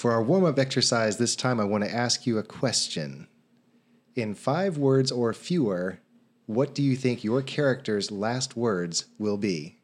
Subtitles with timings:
[0.00, 3.28] For our warm up exercise this time, I want to ask you a question.
[4.16, 5.98] In five words or fewer,
[6.46, 9.76] what do you think your character's last words will be?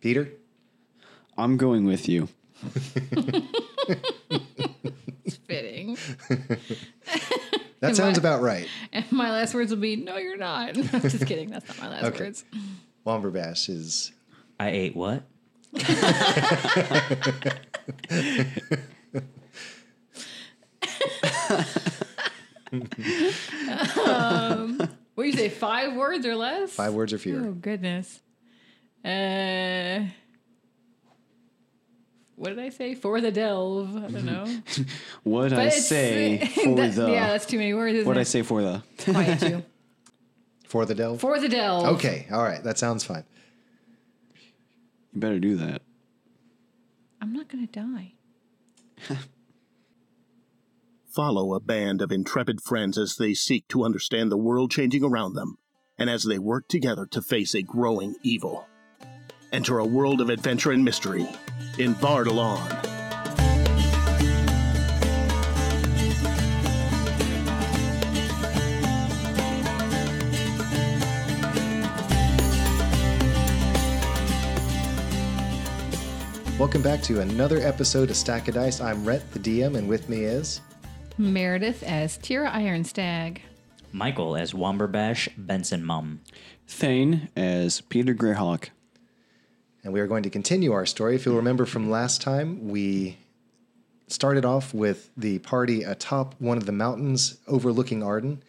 [0.00, 0.30] Peter?
[1.36, 2.28] I'm going with you.
[5.26, 5.98] it's Fitting.
[7.80, 8.66] That sounds about right.
[8.94, 11.50] And my last words will be, "No, you're not." I'm just kidding.
[11.50, 12.24] That's not my last Okay.
[12.24, 12.44] words.
[13.06, 14.10] Womberbash is
[14.58, 15.22] I ate what?
[25.14, 25.48] What do you say?
[25.48, 26.72] Five words or less?
[26.72, 27.46] five words or fewer.
[27.48, 28.20] Oh goodness.
[29.04, 30.04] Uh,
[32.36, 32.94] what did I say?
[32.94, 33.96] For the delve.
[33.96, 34.46] I don't know.
[35.24, 37.94] What I say for that- the yeah, that's too many words.
[37.96, 39.64] Isn't what I say for the Quiet you.
[40.70, 41.20] For the delve?
[41.20, 41.84] For the delve.
[41.96, 42.62] Okay, all right.
[42.62, 43.24] That sounds fine.
[45.12, 45.82] you better do that.
[47.20, 48.12] I'm not gonna die.
[51.22, 55.34] Follow a band of intrepid friends as they seek to understand the world changing around
[55.34, 55.58] them
[55.98, 58.66] and as they work together to face a growing evil.
[59.52, 61.28] Enter a world of adventure and mystery
[61.78, 62.56] in Bardalon.
[76.58, 78.80] Welcome back to another episode of Stack of Dice.
[78.80, 80.62] I'm Rhett, the DM, and with me is
[81.20, 83.40] Meredith as Tira Ironstag.
[83.92, 86.22] Michael as Womberbash Benson Mum.
[86.66, 88.70] Thane as Peter Greyhawk.
[89.84, 91.14] And we are going to continue our story.
[91.14, 93.18] If you'll remember from last time, we
[94.08, 98.42] started off with the party atop one of the mountains overlooking Arden.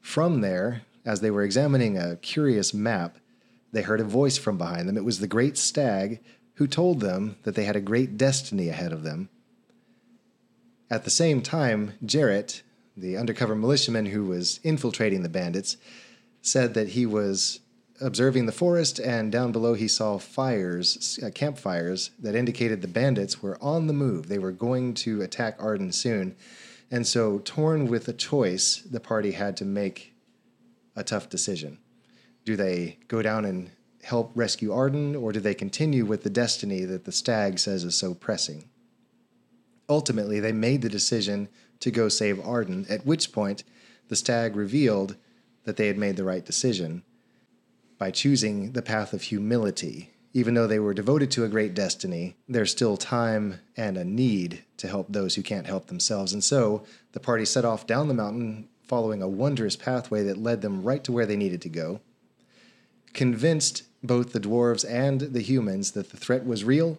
[0.00, 3.18] From there, as they were examining a curious map,
[3.70, 4.96] they heard a voice from behind them.
[4.96, 6.20] It was the great stag
[6.54, 9.28] who told them that they had a great destiny ahead of them.
[10.90, 12.62] At the same time, Jarrett,
[12.96, 15.76] the undercover militiaman who was infiltrating the bandits,
[16.40, 17.60] said that he was
[18.00, 23.42] observing the forest and down below he saw fires, uh, campfires that indicated the bandits
[23.42, 24.28] were on the move.
[24.28, 26.36] They were going to attack Arden soon.
[26.90, 30.14] And so, torn with a choice, the party had to make
[30.96, 31.78] a tough decision.
[32.46, 33.70] Do they go down and
[34.02, 37.94] help rescue Arden, or do they continue with the destiny that the stag says is
[37.94, 38.70] so pressing?
[39.88, 41.48] Ultimately, they made the decision
[41.80, 43.64] to go save Arden, at which point
[44.08, 45.16] the stag revealed
[45.64, 47.02] that they had made the right decision
[47.98, 50.10] by choosing the path of humility.
[50.34, 54.62] Even though they were devoted to a great destiny, there's still time and a need
[54.76, 56.32] to help those who can't help themselves.
[56.32, 60.60] And so the party set off down the mountain, following a wondrous pathway that led
[60.60, 62.00] them right to where they needed to go.
[63.14, 66.98] Convinced both the dwarves and the humans that the threat was real,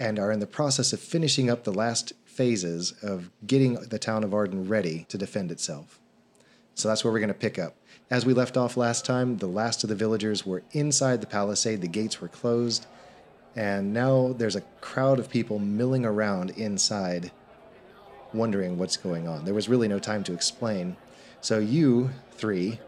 [0.00, 4.24] and are in the process of finishing up the last phases of getting the town
[4.24, 6.00] of Arden ready to defend itself.
[6.74, 7.76] So that's where we're going to pick up.
[8.10, 11.82] As we left off last time, the last of the villagers were inside the palisade,
[11.82, 12.86] the gates were closed,
[13.54, 17.30] and now there's a crowd of people milling around inside,
[18.32, 19.44] wondering what's going on.
[19.44, 20.96] There was really no time to explain.
[21.42, 22.80] So you three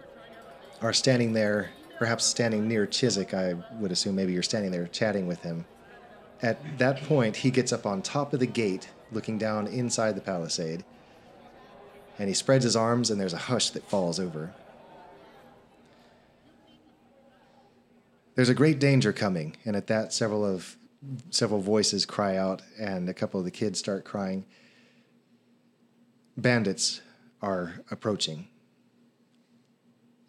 [0.80, 3.34] are standing there, perhaps standing near Chiswick.
[3.34, 5.66] I would assume maybe you're standing there chatting with him.
[6.42, 10.20] At that point, he gets up on top of the gate, looking down inside the
[10.20, 10.84] palisade,
[12.18, 14.52] and he spreads his arms, and there's a hush that falls over.
[18.34, 20.76] There's a great danger coming, and at that, several of
[21.30, 24.44] several voices cry out, and a couple of the kids start crying.
[26.36, 27.02] Bandits
[27.40, 28.48] are approaching,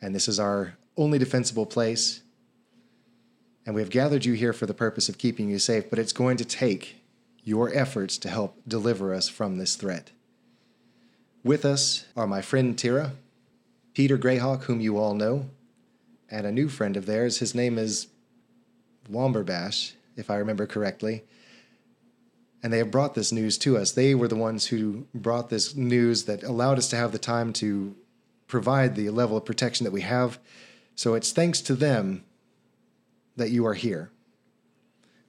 [0.02, 2.22] and this is our only defensible place.
[3.66, 6.13] And we have gathered you here for the purpose of keeping you safe, but it's
[6.13, 6.97] going to take
[7.44, 10.12] your efforts to help deliver us from this threat.
[11.44, 13.12] With us are my friend Tira,
[13.94, 15.50] Peter Greyhawk, whom you all know,
[16.29, 17.40] and a new friend of theirs.
[17.40, 18.07] His name is
[19.12, 21.23] Womberbash, if I remember correctly.
[22.62, 23.91] And they have brought this news to us.
[23.91, 27.52] They were the ones who brought this news that allowed us to have the time
[27.53, 27.93] to
[28.47, 30.40] provide the level of protection that we have.
[30.96, 32.23] So it's thanks to them
[33.35, 34.12] that you are here.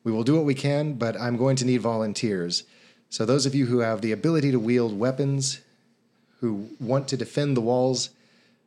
[0.02, 2.64] We will do what we can, but I'm going to need volunteers.
[3.08, 5.60] So, those of you who have the ability to wield weapons,
[6.40, 8.10] who want to defend the walls,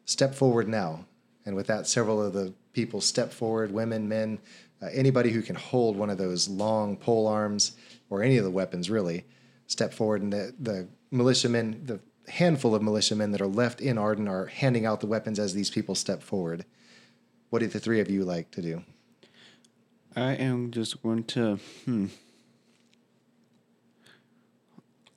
[0.06, 1.06] step forward now.
[1.46, 4.40] And with that, several of the people step forward women, men,
[4.82, 7.74] uh, anybody who can hold one of those long pole arms
[8.10, 9.26] or any of the weapons, really,
[9.68, 10.22] step forward.
[10.22, 12.00] And the, the militiamen, the
[12.30, 15.70] handful of militiamen that are left in Arden, are handing out the weapons as these
[15.70, 16.66] people step forward.
[17.50, 18.84] What do the three of you like to do?
[20.18, 22.08] I am just going to hmm.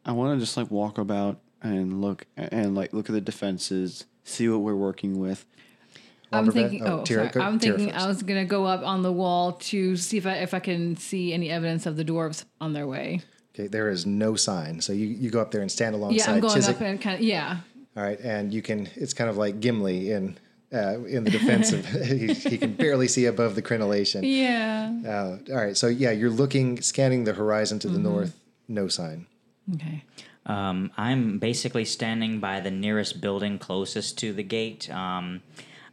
[0.05, 4.07] I want to just like walk about and look and like look at the defenses,
[4.25, 5.47] see what we're working with.
[6.33, 6.53] I'm Womberbat?
[6.53, 6.83] thinking.
[6.87, 7.45] Oh, Oh, Tira, sorry.
[7.45, 7.99] I'm thinking first.
[8.05, 10.97] I was gonna go up on the wall to see if I if I can
[10.97, 13.21] see any evidence of the dwarves on their way.
[13.55, 14.81] Okay, there is no sign.
[14.81, 16.77] So you, you go up there and stand alongside Yeah, I'm going Chiswick.
[16.77, 17.59] up and kind of yeah.
[17.97, 18.89] All right, and you can.
[18.95, 20.39] It's kind of like Gimli in
[20.73, 21.87] uh, in the defensive.
[22.07, 24.21] he, he can barely see above the crenellation.
[24.25, 24.93] Yeah.
[25.07, 28.03] Uh, all right, so yeah, you're looking, scanning the horizon to the Mm-hmm.
[28.05, 28.37] north.
[28.69, 29.27] No sign.
[29.75, 30.05] Okay.
[30.47, 34.89] Um, I'm basically standing by the nearest building closest to the gate.
[34.91, 35.43] Um,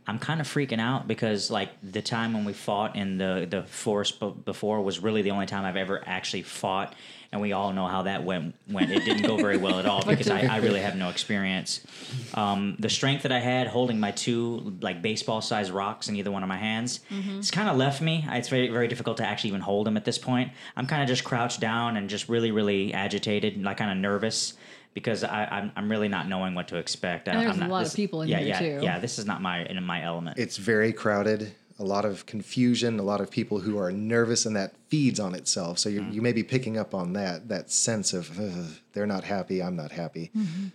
[0.08, 3.64] I'm kind of freaking out because, like, the time when we fought in the the
[3.64, 6.96] forest b- before was really the only time I've ever actually fought,
[7.38, 8.56] and we all know how that went.
[8.68, 11.86] Went it didn't go very well at all because I, I really have no experience.
[12.34, 16.32] Um, the strength that I had holding my two like baseball sized rocks in either
[16.32, 18.26] one of my hands, it's kind of left me.
[18.28, 20.52] It's very very difficult to actually even hold them at this point.
[20.76, 23.98] I'm kind of just crouched down and just really really agitated and like kind of
[23.98, 24.56] nervous
[24.96, 27.28] because I, I'm I'm really not knowing what to expect.
[27.28, 28.80] And I, there's I'm a not, lot of people in yeah, here, yeah, too.
[28.84, 30.40] Yeah, this is not my in my element.
[30.40, 31.54] It's very crowded.
[31.80, 33.00] A lot of confusion.
[33.00, 35.78] A lot of people who are nervous, and that feeds on itself.
[35.80, 36.14] So you Mm.
[36.14, 39.62] you may be picking up on that that sense of they're not happy.
[39.62, 40.32] I'm not happy.
[40.36, 40.68] Mm-hmm.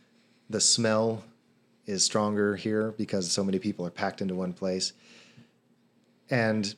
[0.51, 1.25] The smell
[1.87, 4.93] is stronger here because so many people are packed into one place,
[6.31, 6.75] and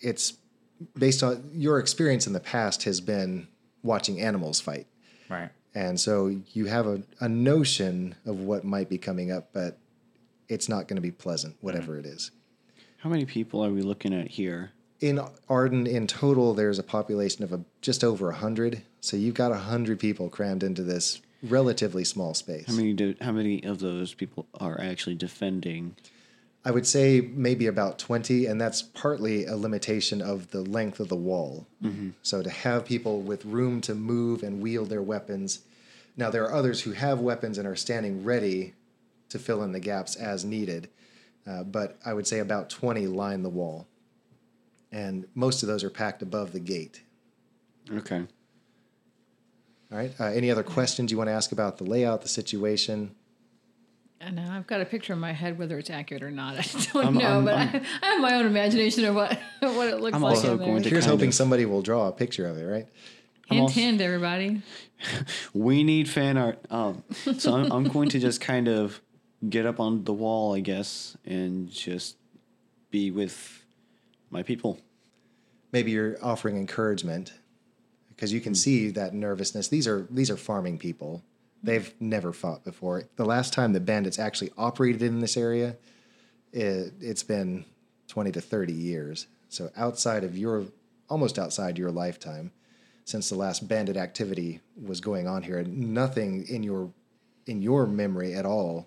[0.00, 0.34] it's
[0.96, 3.48] based on your experience in the past has been
[3.82, 4.86] watching animals fight.
[5.28, 5.50] right.
[5.74, 9.78] And so you have a, a notion of what might be coming up, but
[10.48, 12.30] it's not going to be pleasant, whatever it is.
[13.08, 14.72] How many people are we looking at here?
[15.00, 15.18] In
[15.48, 18.82] Arden, in total, there's a population of a, just over 100.
[19.00, 22.66] So you've got 100 people crammed into this relatively small space.
[22.66, 22.92] How many?
[22.92, 25.96] Do, how many of those people are actually defending?
[26.66, 31.08] I would say maybe about 20, and that's partly a limitation of the length of
[31.08, 31.66] the wall.
[31.82, 32.10] Mm-hmm.
[32.22, 35.60] So to have people with room to move and wield their weapons.
[36.18, 38.74] Now, there are others who have weapons and are standing ready
[39.30, 40.90] to fill in the gaps as needed,
[41.48, 43.86] uh, but I would say about 20 line the wall.
[44.92, 47.02] And most of those are packed above the gate.
[47.92, 48.24] Okay.
[49.90, 50.12] All right.
[50.20, 53.14] Uh, any other questions you want to ask about the layout, the situation?
[54.20, 56.56] I know I've got a picture in my head, whether it's accurate or not.
[56.58, 56.62] I
[56.92, 57.68] don't I'm- know, I'm- but I'm-
[58.02, 60.36] I, I have my own imagination of what what it looks I'm like.
[60.36, 62.86] also in going to- Here's hoping of- somebody will draw a picture of it, right?
[63.48, 64.60] hint, also- hint, everybody.
[65.54, 66.58] We need fan art.
[66.70, 67.04] Um,
[67.38, 69.00] so I'm, I'm going to just kind of
[69.46, 72.16] get up on the wall, I guess, and just
[72.90, 73.64] be with
[74.30, 74.78] my people.
[75.70, 77.34] maybe you're offering encouragement
[78.08, 78.56] because you can hmm.
[78.56, 79.68] see that nervousness.
[79.68, 81.22] These are these are farming people.
[81.60, 81.66] Hmm.
[81.66, 83.04] They've never fought before.
[83.16, 85.76] The last time the bandits actually operated in this area,
[86.52, 87.64] it, it's been
[88.08, 89.26] 20 to 30 years.
[89.48, 90.64] So outside of your
[91.08, 92.52] almost outside your lifetime
[93.04, 96.90] since the last bandit activity was going on here, nothing in your
[97.46, 98.86] in your memory at all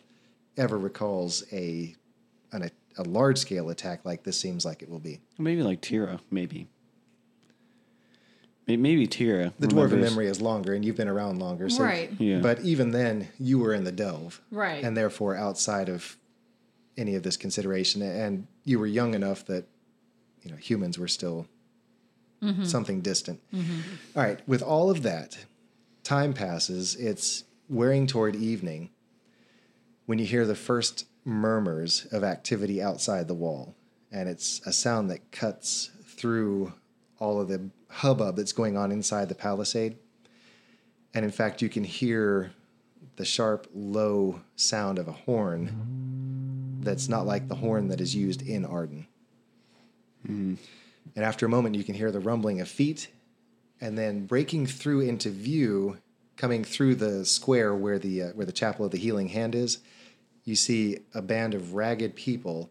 [0.57, 1.95] ever recalls a
[2.51, 5.21] an, a large scale attack like this seems like it will be.
[5.38, 6.68] Maybe like Tira, maybe.
[8.68, 9.53] May- Maybe Tira.
[9.59, 11.69] The dwarven remembers- memory is longer, and you've been around longer.
[11.69, 12.12] So, Right.
[12.19, 12.39] Yeah.
[12.39, 14.83] But even then, you were in the Delve, Right.
[14.83, 16.18] And therefore, outside of
[16.95, 19.65] any of this consideration, and you were young enough that
[20.44, 21.48] you know humans were still
[22.42, 22.63] mm-hmm.
[22.65, 23.39] something distant.
[23.53, 23.80] Mm-hmm.
[24.15, 24.48] All right.
[24.48, 25.45] With all of that,
[26.03, 26.95] time passes.
[26.95, 28.89] It's wearing toward evening
[30.12, 33.74] when you hear the first murmurs of activity outside the wall.
[34.12, 36.74] And it's a sound that cuts through
[37.18, 39.96] all of the hubbub that's going on inside the palisade.
[41.13, 42.51] And in fact, you can hear
[43.15, 48.41] the sharp, low sound of a horn that's not like the horn that is used
[48.41, 49.08] in Arden.
[51.15, 53.08] And after a moment, you can hear the rumbling of feet,
[53.80, 56.00] and then breaking through into view,
[56.36, 59.80] coming through the square where the uh, where the chapel of the Healing Hand is,
[60.43, 62.69] you see a band of ragged people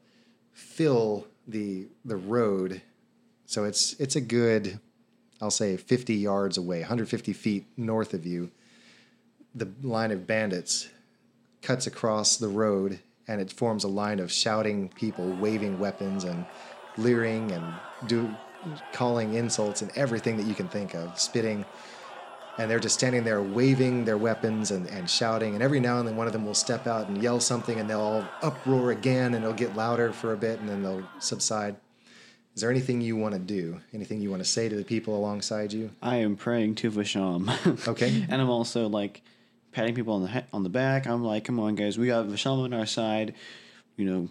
[0.53, 2.83] fill the the road.
[3.47, 4.81] So it's it's a good,
[5.41, 8.51] I'll say, 50 yards away, 150 feet north of you.
[9.55, 10.89] The line of bandits
[11.63, 16.47] cuts across the road, and it forms a line of shouting people, waving weapons and
[16.97, 17.75] leering and
[18.07, 18.35] do
[18.93, 21.65] calling insults and everything that you can think of, spitting.
[22.61, 25.55] And they're just standing there waving their weapons and, and shouting.
[25.55, 27.89] And every now and then one of them will step out and yell something and
[27.89, 31.77] they'll all uproar again and it'll get louder for a bit and then they'll subside.
[32.55, 33.81] Is there anything you want to do?
[33.95, 35.91] Anything you want to say to the people alongside you?
[36.03, 37.49] I am praying to Vasham.
[37.89, 38.27] Okay.
[38.29, 39.23] and I'm also like
[39.73, 41.07] patting people on the he- on the back.
[41.07, 43.35] I'm like, come on, guys, we got Vasham on our side.
[43.97, 44.29] You know,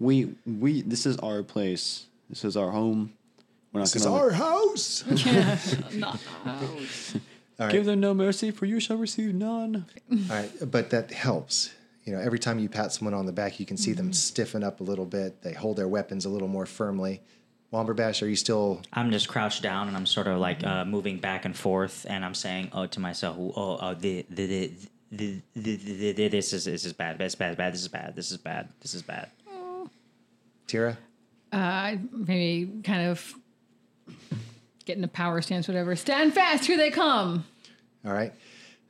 [0.00, 2.06] we we this is our place.
[2.28, 3.12] This is our home.
[3.72, 5.04] We're not This is gonna our house.
[5.94, 7.70] Not right.
[7.70, 9.84] Give them no mercy, for you shall receive none.
[10.10, 11.74] All right, but that helps.
[12.04, 14.62] You know, every time you pat someone on the back, you can see them stiffen
[14.64, 15.42] up a little bit.
[15.42, 17.20] They hold their weapons a little more firmly.
[17.72, 18.80] Womberbash, are you still?
[18.94, 22.24] I'm just crouched down and I'm sort of like uh, moving back and forth, and
[22.24, 24.72] I'm saying, "Oh, to myself, oh, oh, the, the, the,
[25.10, 27.88] the, the, the, the, this is this is bad, this is bad, bad, this is
[27.88, 29.30] bad, this is bad, this is bad."
[30.66, 30.96] Tira?
[31.52, 33.34] Uh, maybe kind of
[34.84, 35.94] get in a power stance, whatever.
[35.96, 37.44] Stand fast, here they come.
[38.04, 38.32] All right.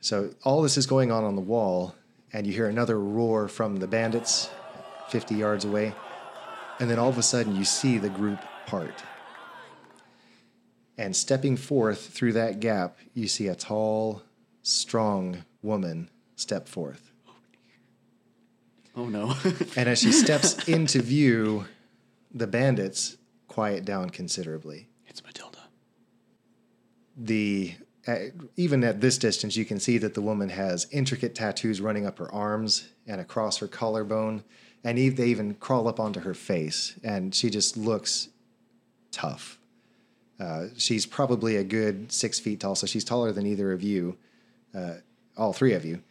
[0.01, 1.95] So all this is going on on the wall,
[2.31, 4.49] and you hear another roar from the bandits
[5.09, 5.93] 50 yards away.
[6.79, 9.03] And then all of a sudden, you see the group part.
[10.97, 14.21] And stepping forth through that gap, you see a tall,
[14.63, 17.11] strong woman step forth.
[18.95, 19.35] Oh no.
[19.75, 21.65] And as she steps into view,
[22.33, 24.88] the bandits quiet down considerably.
[25.19, 25.59] It's Matilda.
[27.17, 27.75] the
[28.07, 28.15] uh,
[28.55, 32.17] even at this distance, you can see that the woman has intricate tattoos running up
[32.17, 34.43] her arms and across her collarbone,
[34.83, 38.29] and they even crawl up onto her face, and she just looks
[39.11, 39.59] tough.
[40.39, 44.17] Uh, she's probably a good six feet tall, so she's taller than either of you,
[44.73, 44.93] uh,
[45.37, 46.01] all three of you.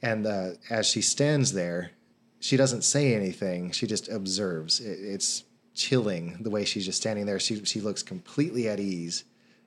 [0.00, 1.92] And uh, as she stands there,
[2.40, 3.70] she doesn't say anything.
[3.70, 4.80] She just observes.
[4.80, 5.44] It, it's
[5.74, 7.40] chilling the way she's just standing there.
[7.40, 9.24] She she looks completely at ease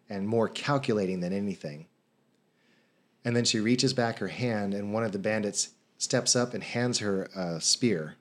[0.10, 1.88] and more calculating than anything.
[3.24, 6.64] And then she reaches back her hand, and one of the bandits steps up and
[6.64, 8.16] hands her a spear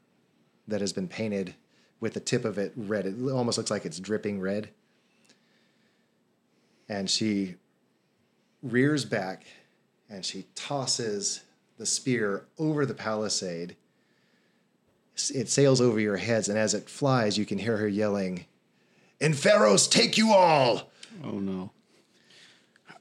[0.67, 1.55] that has been painted
[2.01, 3.07] with the tip of it red.
[3.07, 4.71] It almost looks like it's dripping red.
[6.89, 7.57] And she
[8.63, 9.45] rears back
[10.09, 11.43] and she tosses
[11.79, 13.77] the spear over the palisade.
[15.33, 18.47] It sails over your heads, and as it flies, you can hear her yelling,
[19.21, 20.91] "And Pharaohs take you all!
[21.23, 21.71] Oh no.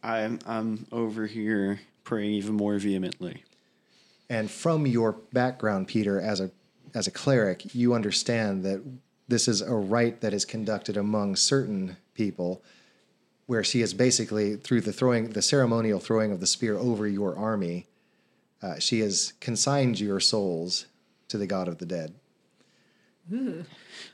[0.04, 3.44] I'm I'm over here praying even more vehemently.
[4.30, 6.52] And from your background, Peter, as a
[6.94, 8.84] as a cleric, you understand that
[9.28, 12.62] this is a rite that is conducted among certain people,
[13.48, 17.36] where she is basically through the throwing, the ceremonial throwing of the spear over your
[17.38, 17.88] army,
[18.62, 20.86] uh, she has consigned your souls
[21.34, 22.14] to the god of the dead.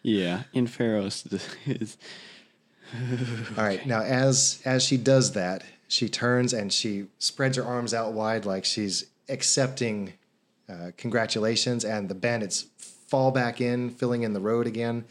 [0.02, 1.28] Yeah, in Pharaoh's
[1.66, 1.98] is
[3.58, 3.86] All right.
[3.86, 8.46] Now, as as she does that, she turns and she spreads her arms out wide
[8.46, 10.14] like she's accepting
[10.70, 15.04] uh, congratulations, and the bandits fall back in, filling in the road again,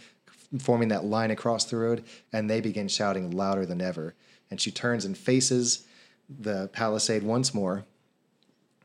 [0.60, 4.14] forming that line across the road, and they begin shouting louder than ever.
[4.50, 5.86] And she turns and faces
[6.26, 7.84] the palisade once more,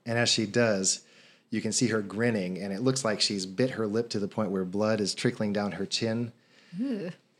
[0.05, 1.05] and as she does,
[1.53, 4.27] you can see her grinning, and it looks like she's bit her lip to the
[4.27, 6.31] point where blood is trickling down her chin.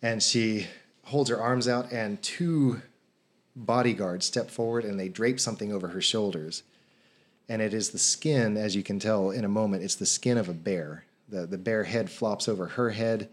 [0.03, 0.67] And she
[1.05, 2.83] holds her arms out, and two
[3.55, 6.61] bodyguards step forward and they drape something over her shoulders.
[7.49, 10.37] And it is the skin, as you can tell in a moment, it's the skin
[10.37, 11.05] of a bear.
[11.29, 13.29] The, the bear head flops over her head,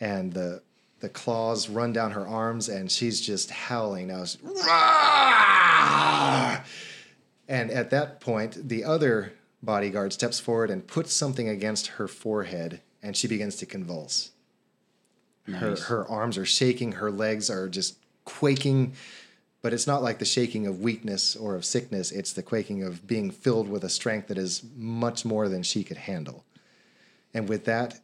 [0.00, 0.60] and the,
[1.00, 4.26] the claws run down her arms, and she's just howling now.
[7.48, 12.80] And at that point, the other bodyguard steps forward and puts something against her forehead,
[13.02, 14.30] and she begins to convulse.
[15.46, 17.96] Her, her arms are shaking, her legs are just
[18.26, 18.92] quaking,
[19.62, 22.12] but it's not like the shaking of weakness or of sickness.
[22.12, 25.84] It's the quaking of being filled with a strength that is much more than she
[25.84, 26.44] could handle.
[27.32, 28.00] And with that,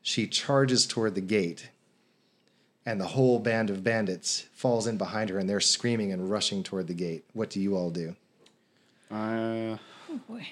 [0.00, 1.70] she charges toward the gate,
[2.84, 6.62] and the whole band of bandits falls in behind her, and they're screaming and rushing
[6.62, 7.24] toward the gate.
[7.32, 8.14] What do you all do?
[9.10, 9.76] uh
[10.08, 10.46] Oh boy.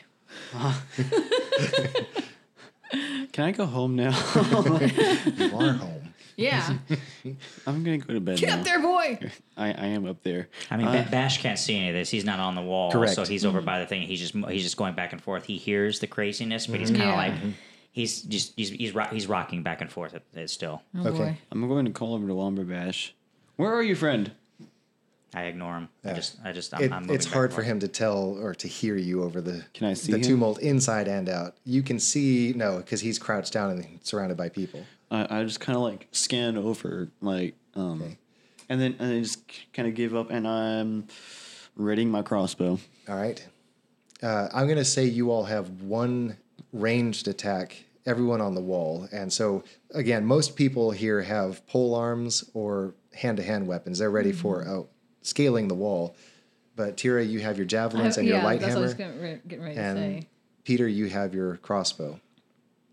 [3.32, 4.10] Can I go home now?
[5.36, 6.14] You are home.
[6.36, 6.78] Yeah.
[7.66, 8.58] I'm gonna go to bed Get now.
[8.58, 9.18] up there, boy.
[9.56, 10.48] I, I am up there.
[10.70, 12.10] I mean, uh, Ba- Bash can't see any of this.
[12.10, 13.14] He's not on the wall, Correct.
[13.14, 13.66] so he's over mm-hmm.
[13.66, 14.02] by the thing.
[14.02, 15.44] He's just he's just going back and forth.
[15.44, 17.00] He hears the craziness, but he's mm-hmm.
[17.00, 17.22] kind of Yeah.
[17.22, 17.50] like mm-hmm.
[17.92, 20.14] he's just he's he's, ro- he's rocking back and forth.
[20.14, 21.18] At, at still, Oh Okay.
[21.18, 21.38] boy.
[21.52, 23.12] I'm going to call over to Womberbash.
[23.56, 24.32] Where are you, friend?
[25.34, 25.88] I ignore him.
[26.04, 28.68] I just I just I'm, It, I'm it's hard for him to tell or to
[28.68, 30.24] hear you over the Can I see the him?
[30.24, 31.56] tumult inside and out.
[31.64, 34.84] You can see no because he's crouched down and surrounded by people.
[35.10, 38.16] I, I just kind of like scan over, like, um,
[38.68, 41.08] and then and then just kind of give up, and I'm
[41.76, 42.78] readying my crossbow.
[43.08, 43.44] All right.
[44.22, 46.38] Uh, I'm going to say you all have one
[46.72, 49.06] ranged attack, everyone on the wall.
[49.12, 53.98] And so, again, most people here have pole arms or hand to hand weapons.
[53.98, 54.82] They're ready for uh,
[55.24, 56.14] scaling the wall.
[56.76, 59.12] But Tira, you have your javelins and your yeah, light that's what I was hammer.
[59.14, 60.28] getting re- getting ready And to say.
[60.64, 62.20] Peter, you have your crossbow.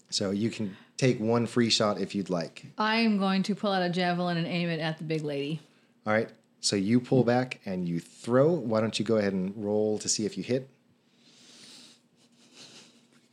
[0.09, 2.65] So you can take one free shot if you'd like.
[2.77, 5.61] I'm going to pull out a javelin and aim it at the big lady.
[6.05, 6.29] All right.
[6.59, 8.51] So you pull back and you throw.
[8.51, 10.69] Why don't you go ahead and roll to see if you hit?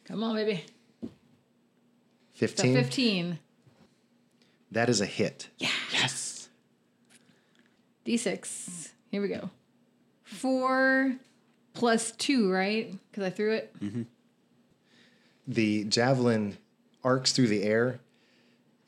[0.07, 0.64] Come on, baby.
[1.02, 1.09] So
[2.47, 2.75] 15.
[2.75, 3.38] 15.
[4.71, 5.49] That is a hit.
[5.59, 6.27] Yes.
[8.09, 8.88] D6.
[9.11, 9.50] Here we go.
[10.25, 11.17] Four
[11.75, 12.95] plus two, right?
[13.11, 13.79] Because I threw it.
[13.81, 14.03] Mm-hmm.
[15.47, 16.57] The javelin
[17.05, 18.00] arcs through the air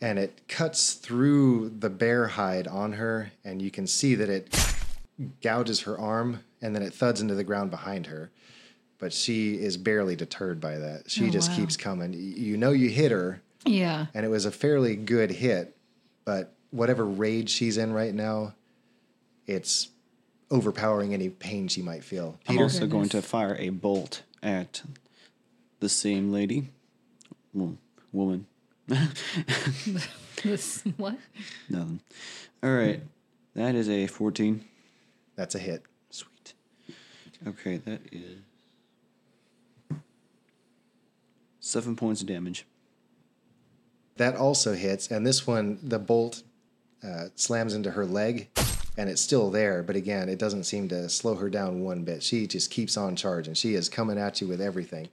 [0.01, 4.49] and it cuts through the bear hide on her, and you can see that it
[5.43, 8.31] gouges her arm and then it thuds into the ground behind her.
[8.99, 11.11] But she is barely deterred by that.
[11.11, 11.57] She Oh, just wow.
[11.57, 12.15] keeps coming.
[12.15, 14.07] You know you hit her, Yeah.
[14.15, 15.77] and it was a fairly good hit,
[16.25, 18.55] but whatever rage she's in right now,
[19.51, 19.89] it's
[20.51, 22.39] overpowering any pain she might feel.
[22.47, 24.83] I'm Peter, also going to fire a bolt at
[25.81, 26.69] the same lady.
[27.53, 27.77] Well,
[28.13, 28.47] woman.
[30.43, 31.19] This, what?
[31.69, 32.01] Nothing.
[32.63, 33.03] All right.
[33.55, 34.65] That is a 14.
[35.37, 35.83] that's a hit.
[36.09, 36.55] Sweet.
[37.47, 38.39] Okay, that is
[41.59, 42.67] seven points of damage.
[44.17, 46.43] That also hits, and this one, the bolt
[47.03, 48.49] uh, slams into her leg,
[48.97, 49.83] and it's still there.
[49.83, 52.23] But again, it doesn't seem to slow her down one bit.
[52.23, 53.55] She just keeps on charging.
[53.55, 55.09] She is coming at you with everything.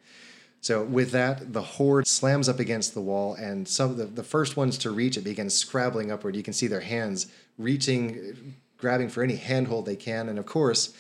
[0.62, 4.24] So with that, the horde slams up against the wall, and some of the, the
[4.24, 6.36] first ones to reach it begin scrabbling upward.
[6.36, 10.94] You can see their hands reaching, grabbing for any handhold they can, and of course,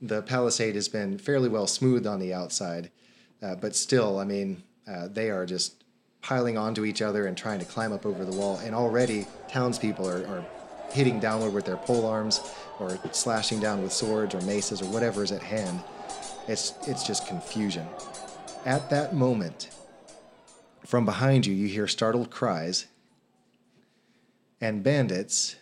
[0.00, 2.90] the palisade has been fairly well smoothed on the outside,
[3.42, 5.82] uh, but still, I mean, uh, they are just
[6.20, 8.58] piling onto each other and trying to climb up over the wall.
[8.58, 10.44] And already, townspeople are, are
[10.90, 12.40] hitting downward with their pole arms,
[12.78, 15.82] or slashing down with swords or maces or whatever is at hand.
[16.46, 17.86] It's it's just confusion.
[18.64, 19.70] At that moment,
[20.84, 22.86] from behind you, you hear startled cries,
[24.60, 25.56] and bandits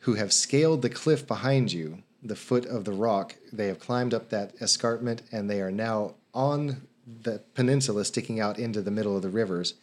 [0.00, 3.36] who have scaled the cliff behind you, the foot of the rock.
[3.52, 6.88] They have climbed up that escarpment and they are now on
[7.22, 9.74] the peninsula sticking out into the middle of the rivers.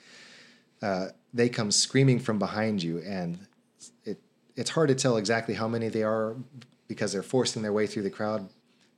[0.81, 3.39] Uh, they come screaming from behind you, and
[4.05, 4.19] it,
[4.57, 6.35] it's hard to tell exactly how many they are
[6.87, 8.49] because they're forcing their way through the crowd,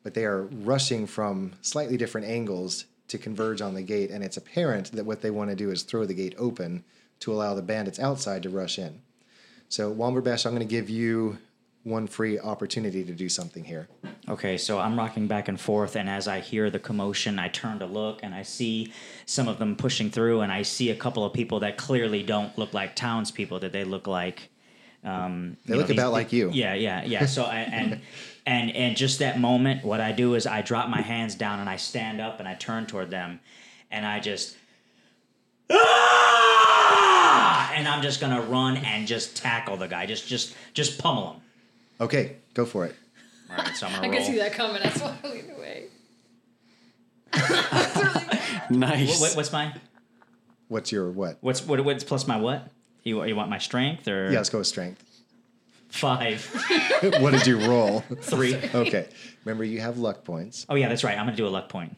[0.03, 4.09] but they are rushing from slightly different angles to converge on the gate.
[4.09, 6.85] And it's apparent that what they want to do is throw the gate open
[7.19, 9.01] to allow the bandits outside to rush in.
[9.67, 11.37] So, Womberbash, I'm going to give you
[11.83, 13.87] one free opportunity to do something here.
[14.27, 17.79] Okay, so I'm rocking back and forth, and as I hear the commotion, I turn
[17.79, 18.93] to look and I see
[19.25, 22.57] some of them pushing through, and I see a couple of people that clearly don't
[22.57, 24.49] look like townspeople, that they look like.
[25.03, 26.51] Um, They you look about like you.
[26.53, 27.25] Yeah, yeah, yeah.
[27.25, 28.01] So I, and
[28.45, 31.69] and and just that moment, what I do is I drop my hands down and
[31.69, 33.39] I stand up and I turn toward them,
[33.91, 34.57] and I just.
[35.71, 41.33] "Ah!" And I'm just gonna run and just tackle the guy, just just just pummel
[41.33, 41.41] him.
[42.01, 42.95] Okay, go for it.
[43.49, 44.17] All right, so I'm gonna I roll.
[44.17, 44.81] could see that coming.
[44.83, 45.85] That's why I leaned away.
[48.71, 49.19] Nice.
[49.19, 49.73] What, what's my
[50.67, 51.38] What's your what?
[51.41, 52.67] what's what, what's plus my what?
[53.09, 55.03] You you want my strength or Yeah, let's go with strength.
[55.89, 56.45] five
[57.19, 58.01] what did you roll?
[58.21, 58.55] three?
[58.55, 59.07] Okay.
[59.45, 60.65] Remember, you have luck points.
[60.69, 61.17] Oh yeah, that's right.
[61.17, 61.95] I'm gonna do a luck point.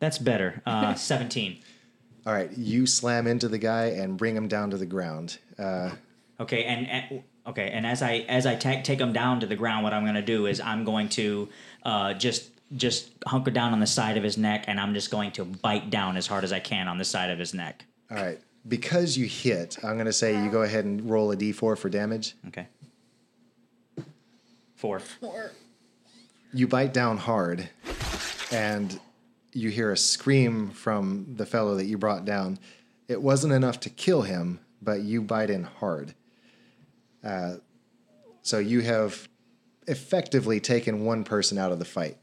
[0.00, 0.62] That's better.
[0.66, 1.58] Uh, Seventeen.
[2.26, 5.38] All right, you slam into the guy and bring him down to the ground.
[5.58, 5.90] Uh,
[6.40, 9.54] Okay, and, and okay, and as I as I ta- take him down to the
[9.54, 11.48] ground, what I'm gonna do is I'm going to
[11.84, 15.30] uh, just just hunker down on the side of his neck, and I'm just going
[15.32, 17.84] to bite down as hard as I can on the side of his neck.
[18.10, 21.36] All right, because you hit, I'm going to say you go ahead and roll a
[21.36, 22.34] d4 for damage.
[22.48, 22.68] Okay.
[24.74, 25.00] Four.
[25.20, 25.50] Or
[26.52, 27.68] You bite down hard,
[28.52, 28.98] and
[29.52, 32.58] you hear a scream from the fellow that you brought down.
[33.08, 36.14] It wasn't enough to kill him, but you bite in hard.
[37.22, 37.54] Uh,
[38.42, 39.28] so you have
[39.86, 42.18] effectively taken one person out of the fight.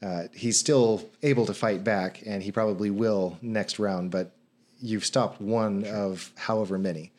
[0.00, 4.32] Uh, he's still able to fight back, and he probably will next round, but
[4.80, 7.12] you've stopped one of however many.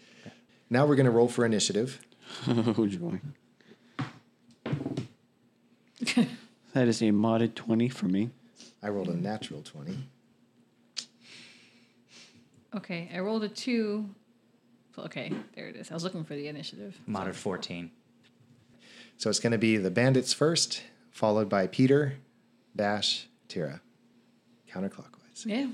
[0.70, 2.00] Now we're going to roll for initiative.
[2.48, 3.20] Oh, joy.
[6.74, 8.30] that is a modded 20 for me.
[8.84, 9.98] I rolled a natural 20.
[12.78, 14.10] okay, I rolled a two.
[14.98, 15.90] Okay, there it is.
[15.92, 17.00] I was looking for the initiative.
[17.08, 17.92] Modded fourteen.
[19.18, 22.16] So it's going to be the bandits first, followed by Peter,
[22.76, 23.82] Bash, Tira.
[24.72, 25.46] Counterclockwise.
[25.46, 25.68] Yeah.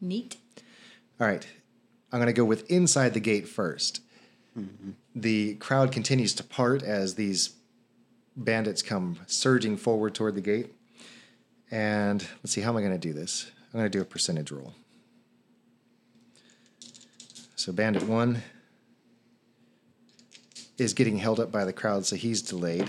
[0.00, 0.36] Neat.
[1.20, 1.46] All right.
[2.12, 4.00] I'm going to go with inside the gate 1st
[4.58, 4.90] mm-hmm.
[5.14, 7.54] The crowd continues to part as these
[8.36, 10.72] bandits come surging forward toward the gate.
[11.70, 13.50] And let's see, how am I going to do this?
[13.72, 14.74] I'm going to do a percentage roll.
[17.54, 18.42] So, bandit one
[20.78, 22.88] is getting held up by the crowd, so he's delayed.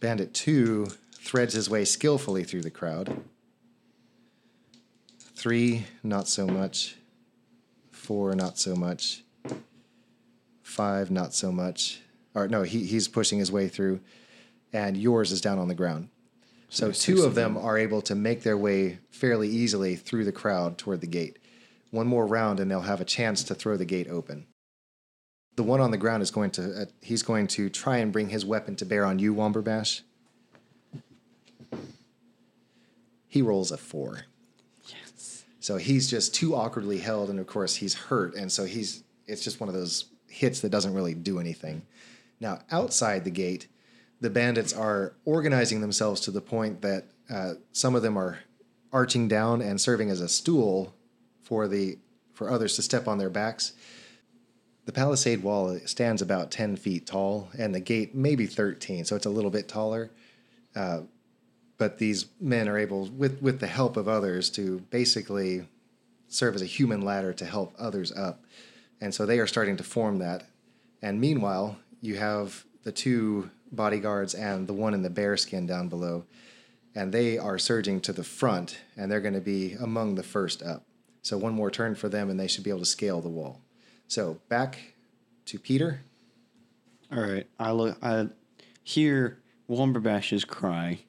[0.00, 3.22] Bandit 2 threads his way skillfully through the crowd.
[5.38, 6.96] 3, not so much.
[7.92, 9.22] 4, not so much.
[10.62, 12.00] 5, not so much.
[12.34, 14.00] Or no, he, he's pushing his way through,
[14.72, 16.08] and yours is down on the ground.
[16.68, 20.24] So there's two of of them are able to make their way fairly easily through
[20.24, 21.38] the crowd toward the gate.
[21.92, 24.48] One more round, and they'll have a chance to throw the gate open.
[25.54, 28.28] The one on the ground is going to uh, he's going to try and bring
[28.28, 30.02] his weapon to bear on you, Womberbash.
[33.28, 34.24] He rolls a four.
[35.68, 39.44] So he's just too awkwardly held, and of course he's hurt, and so he's it's
[39.44, 41.82] just one of those hits that doesn't really do anything.
[42.40, 43.68] Now outside the gate,
[44.18, 48.38] the bandits are organizing themselves to the point that uh, some of them are
[48.94, 50.94] arching down and serving as a stool
[51.42, 51.98] for the
[52.32, 53.74] for others to step on their backs.
[54.86, 59.26] The palisade wall stands about ten feet tall, and the gate maybe thirteen, so it's
[59.26, 60.12] a little bit taller
[61.78, 65.66] but these men are able, with with the help of others, to basically
[66.28, 68.44] serve as a human ladder to help others up,
[69.00, 70.44] and so they are starting to form that.
[71.00, 75.88] And meanwhile, you have the two bodyguards and the one in the bear skin down
[75.88, 76.24] below,
[76.94, 80.62] and they are surging to the front, and they're going to be among the first
[80.62, 80.84] up.
[81.22, 83.60] So one more turn for them, and they should be able to scale the wall.
[84.06, 84.94] So back
[85.46, 86.00] to Peter.
[87.12, 87.46] All right.
[87.58, 87.98] I look.
[88.02, 88.28] I
[88.82, 89.38] hear
[89.68, 91.00] Womberbash's cry.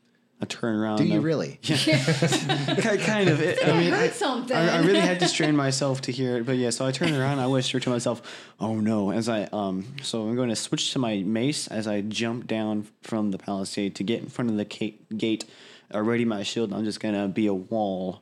[0.42, 0.98] I turn around.
[1.00, 1.60] Do you and I- really?
[1.62, 3.42] Ki- kind of.
[3.42, 4.56] It, I mean, I, something.
[4.56, 6.70] I, I really had to strain myself to hear it, but yeah.
[6.70, 7.40] So I turn around.
[7.40, 8.22] I whisper to myself,
[8.60, 9.86] "Oh no!" As I um.
[10.02, 13.96] So I'm going to switch to my mace as I jump down from the palisade
[13.96, 15.44] to get in front of the ca- gate.
[15.94, 16.72] Uh, ready my shield.
[16.72, 18.22] I'm just gonna be a wall.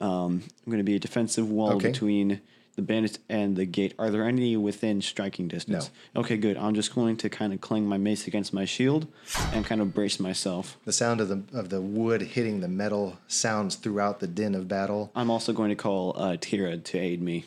[0.00, 1.88] Um, I'm gonna be a defensive wall Okay.
[1.88, 2.40] between
[2.74, 3.94] the bandits and the gate.
[3.98, 5.90] Are there any within striking distance?
[6.16, 6.56] Okay, good.
[6.56, 9.06] I'm just going to kind of clang my mace against my shield
[9.52, 10.78] and kind of brace myself.
[10.84, 14.68] The sound of the of the wood hitting the metal sounds throughout the din of
[14.68, 15.10] battle.
[15.14, 17.44] I'm also going to call uh, Tira to aid me.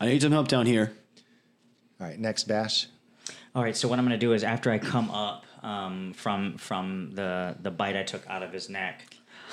[0.00, 0.92] I need some help down here.
[2.00, 2.86] All right, next bash.
[3.54, 6.56] All right, so what I'm going to do is after I come up um, from
[6.58, 9.02] from the the bite I took out of his neck,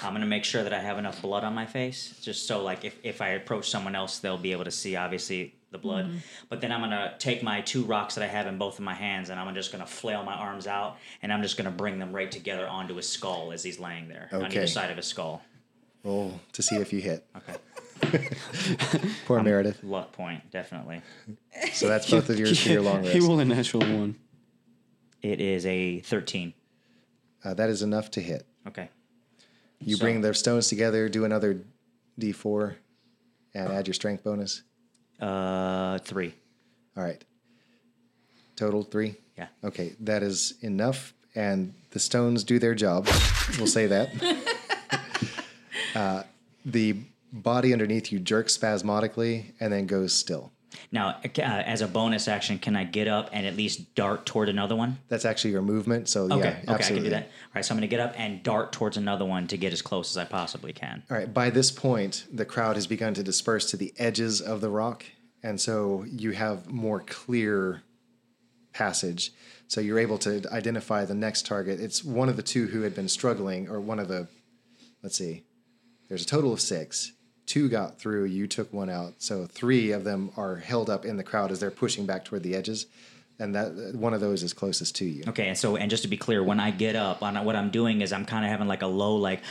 [0.03, 2.63] I'm going to make sure that I have enough blood on my face, just so
[2.63, 6.09] like if if I approach someone else, they'll be able to see obviously the blood.
[6.49, 8.85] But then I'm going to take my two rocks that I have in both of
[8.85, 11.65] my hands, and I'm just going to flail my arms out, and I'm just going
[11.65, 14.89] to bring them right together onto his skull as he's laying there on either side
[14.91, 15.41] of his skull.
[16.03, 17.25] Roll to see if you hit.
[17.37, 18.29] Okay,
[19.25, 19.83] Poor Meredith.
[19.83, 21.01] luck point definitely.
[21.73, 23.27] So that's both of yours for your long He rest.
[23.27, 24.15] rolled a natural one.
[25.21, 26.53] It is a 13.
[27.43, 28.45] Uh, that is enough to hit.
[28.67, 28.89] Okay.
[29.79, 31.61] You So- bring their stones together, do another
[32.19, 32.75] d4,
[33.53, 34.63] and add your strength bonus.
[35.19, 36.33] Uh, three.
[36.97, 37.23] All right.
[38.55, 39.15] Total three.
[39.37, 39.47] Yeah.
[39.63, 43.07] Okay, that is enough, and the stones do their job.
[43.57, 44.09] We'll say that.
[45.95, 46.23] uh,
[46.65, 46.95] the
[47.33, 50.51] body underneath you jerks spasmodically and then goes still.
[50.91, 54.49] Now, uh, as a bonus action, can I get up and at least dart toward
[54.49, 54.99] another one?
[55.07, 56.09] That's actually your movement.
[56.09, 57.03] So Okay, yeah, okay, I can absolutely.
[57.05, 57.23] do that.
[57.23, 59.73] All right, so I'm going to get up and dart towards another one to get
[59.73, 61.03] as close as I possibly can.
[61.09, 61.33] All right.
[61.33, 65.05] By this point, the crowd has begun to disperse to the edges of the rock,
[65.43, 67.83] and so you have more clear
[68.73, 69.31] passage.
[69.67, 71.79] So you're able to identify the next target.
[71.79, 74.27] It's one of the two who had been struggling, or one of the.
[75.01, 75.43] Let's see.
[76.07, 77.11] There's a total of six.
[77.45, 78.25] Two got through.
[78.25, 79.13] You took one out.
[79.19, 82.41] So three of them are held up in the crowd as they're pushing back toward
[82.43, 82.87] the edges,
[83.37, 85.23] and that one of those is closest to you.
[85.27, 87.69] Okay, and so and just to be clear, when I get up, on what I'm
[87.69, 89.41] doing is I'm kind of having like a low like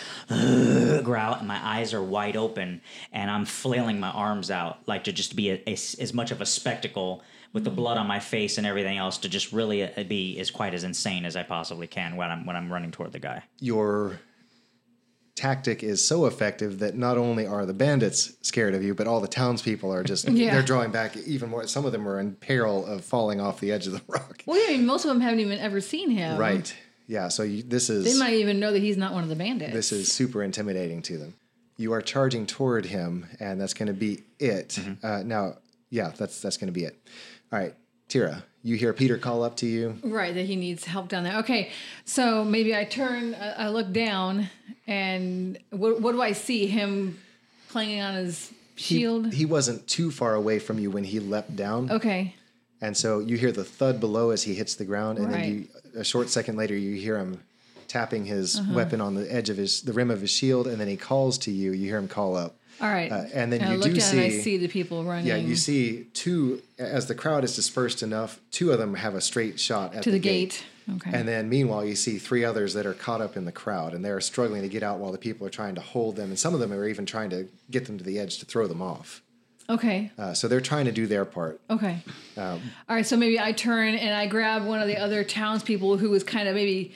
[1.02, 2.80] growl, and my eyes are wide open,
[3.12, 6.40] and I'm flailing my arms out like to just be a, a- as much of
[6.40, 10.02] a spectacle with the blood on my face and everything else to just really uh,
[10.04, 13.12] be as quite as insane as I possibly can when I'm when I'm running toward
[13.12, 13.42] the guy.
[13.60, 14.18] your
[15.34, 19.20] tactic is so effective that not only are the bandits scared of you, but all
[19.20, 20.52] the townspeople are just Yeah.
[20.52, 21.66] they're drawing back even more.
[21.66, 24.42] Some of them are in peril of falling off the edge of the rock.
[24.46, 26.38] Well, I mean, most of them haven't even ever seen him.
[26.38, 26.74] Right.
[27.06, 27.28] Yeah.
[27.28, 29.72] So you, this is They might even know that he's not one of the bandits.
[29.72, 31.34] this is super intimidating to them.
[31.76, 34.78] You are charging toward him, and that's going to be it.
[35.02, 35.54] Uh, now,
[35.90, 36.96] yeah, that's that's going to be it.
[37.52, 37.74] All right,
[38.14, 39.98] Tira, you hear Peter call up to you.
[40.04, 41.38] Right, that he needs help down there.
[41.38, 41.72] Okay,
[42.04, 44.48] so maybe I turn, I look down,
[44.86, 46.68] and what, what do I see?
[46.68, 47.18] Him
[47.70, 49.32] clanging on his shield?
[49.32, 51.90] He, wasn't too far away from you when he leapt down.
[51.90, 52.36] okay,
[52.80, 55.66] And so you hear the thud below as he hits the ground, and then you,
[56.00, 57.40] a short second later, you hear him
[57.88, 58.74] tapping his Uh-huh.
[58.74, 61.36] weapon on the edge of his, the rim of his shield, and then he calls
[61.38, 61.72] to you.
[61.72, 62.54] You hear him call up.
[62.80, 63.10] All right.
[63.10, 65.26] Uh, and then I you look do and I see- see the people running.
[65.26, 68.40] Yeah, you see two as the crowd is dispersed enough.
[68.50, 70.64] Two of them have a straight shot at to the gate.
[70.96, 71.10] Okay.
[71.14, 74.04] And then meanwhile, you see three others that are caught up in the crowd and
[74.04, 76.28] they're struggling to get out while the people are trying to hold them.
[76.28, 78.66] And some of them are even trying to get them to the edge to throw
[78.66, 79.22] them off.
[79.70, 80.10] okay.
[80.18, 81.58] Uh, so they're trying to do their part.
[81.70, 82.00] Okay.
[82.36, 83.06] Um, All right.
[83.06, 86.48] So maybe I turn and I grab one of the other townspeople who was kind
[86.48, 86.92] of maybe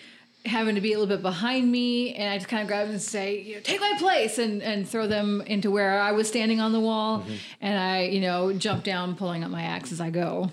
[0.49, 2.95] having to be a little bit behind me, and I just kind of grab them
[2.95, 6.27] and say, you know, "Take my place," and and throw them into where I was
[6.29, 7.35] standing on the wall, Mm-hmm.
[7.61, 10.51] and I, you know, jump down, pulling up my axe as I go.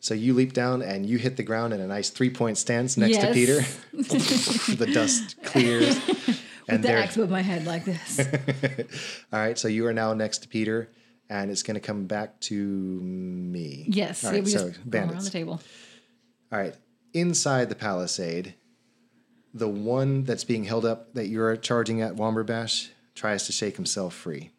[0.00, 2.96] So you leap down and you hit the ground in a nice three point stance
[2.96, 3.60] next to Peter.
[3.92, 5.98] the dust clears.
[6.68, 8.20] And The axe above my head like this.
[9.32, 9.58] all right.
[9.58, 10.90] So you are now next to Peter,
[11.30, 13.86] and it's going to come back to me.
[13.88, 14.24] Yes.
[14.24, 15.60] All we so just go around the table.
[16.52, 16.74] All right.
[17.12, 18.54] Inside the palisade,
[19.56, 24.12] the one that's being held up that you're charging at Womberbash tries to shake himself
[24.12, 24.50] free.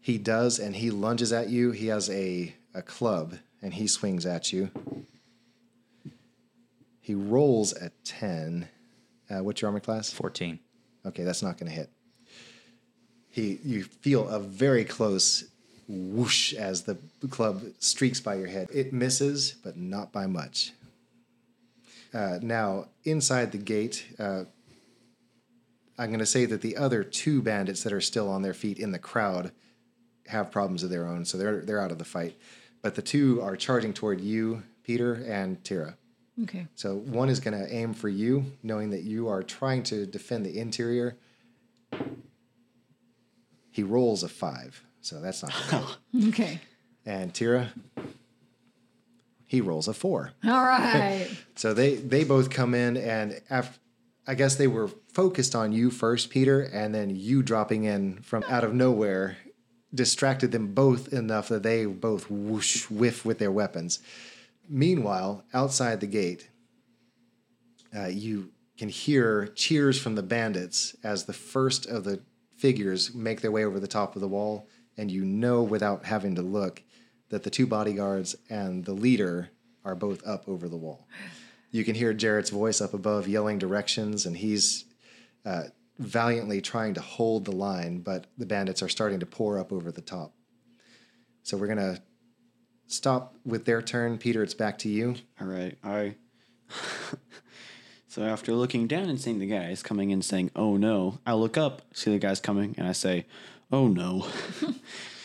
[0.00, 1.70] He does, and he lunges at you.
[1.70, 4.70] He has a, a club, and he swings at you.
[7.00, 8.68] He rolls a 10.
[9.30, 10.12] Uh, what's your armor class?
[10.12, 10.58] 14.
[11.06, 11.90] Okay, that's not going to hit.
[13.30, 15.44] He, you feel a very close
[15.86, 16.98] whoosh as the
[17.30, 18.68] club streaks by your head.
[18.72, 20.72] It misses, but not by much.
[22.16, 24.44] Uh, now, inside the gate, uh,
[25.98, 28.78] I'm going to say that the other two bandits that are still on their feet
[28.78, 29.52] in the crowd
[30.28, 32.38] have problems of their own, so they're they're out of the fight.
[32.80, 35.98] But the two are charging toward you, Peter and Tira.
[36.44, 36.66] Okay.
[36.74, 40.46] So one is going to aim for you, knowing that you are trying to defend
[40.46, 41.18] the interior.
[43.70, 46.28] He rolls a five, so that's not good.
[46.28, 46.60] Okay.
[47.04, 47.72] and Tira,
[49.46, 50.32] he rolls a four.
[50.44, 51.28] All right.
[51.58, 53.78] So they they both come in, and af
[54.26, 58.44] I guess they were focused on you first, Peter, and then you dropping in from
[58.46, 59.38] out of nowhere
[59.94, 64.00] distracted them both enough that they both whoosh whiff with their weapons.
[64.68, 66.50] Meanwhile, outside the gate,
[67.96, 72.20] uh, you can hear cheers from the bandits as the first of the
[72.56, 76.34] figures make their way over the top of the wall, and you know without having
[76.34, 76.82] to look
[77.28, 79.50] that the two bodyguards and the leader
[79.84, 81.06] are both up over the wall.
[81.70, 84.84] You can hear Jarrett's voice up above yelling directions, and he's
[85.44, 85.64] uh,
[85.98, 89.90] valiantly trying to hold the line, but the bandits are starting to pour up over
[89.90, 90.34] the top.
[91.42, 92.02] So we're to
[92.86, 94.18] stop with their turn.
[94.18, 95.16] Peter, it's back to you.
[95.40, 95.76] All right.
[95.84, 96.16] I.
[98.08, 101.56] so after looking down and seeing the guys coming in saying, oh no, I look
[101.56, 103.26] up, see the guys coming, and I say,
[103.70, 104.26] oh no.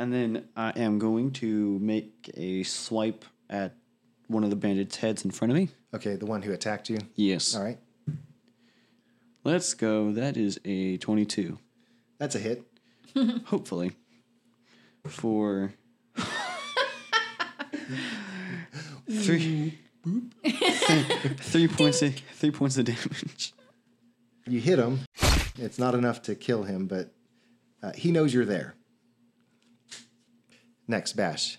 [0.00, 3.74] and then I am going to make a swipe at
[4.28, 5.68] one of the bandits' heads in front of me.
[5.92, 7.00] Okay, the one who attacked you.
[7.16, 7.54] Yes.
[7.54, 7.78] All right.
[9.44, 10.12] Let's go.
[10.12, 11.58] That is a 22.
[12.18, 12.64] That's a hit.
[13.46, 13.92] Hopefully.
[15.06, 15.74] For.
[19.10, 19.78] three.
[21.36, 23.52] three points of three points of damage.
[24.46, 25.00] You hit him.
[25.58, 27.12] It's not enough to kill him, but
[27.82, 28.76] uh, he knows you're there.
[30.90, 31.56] Next, Bash.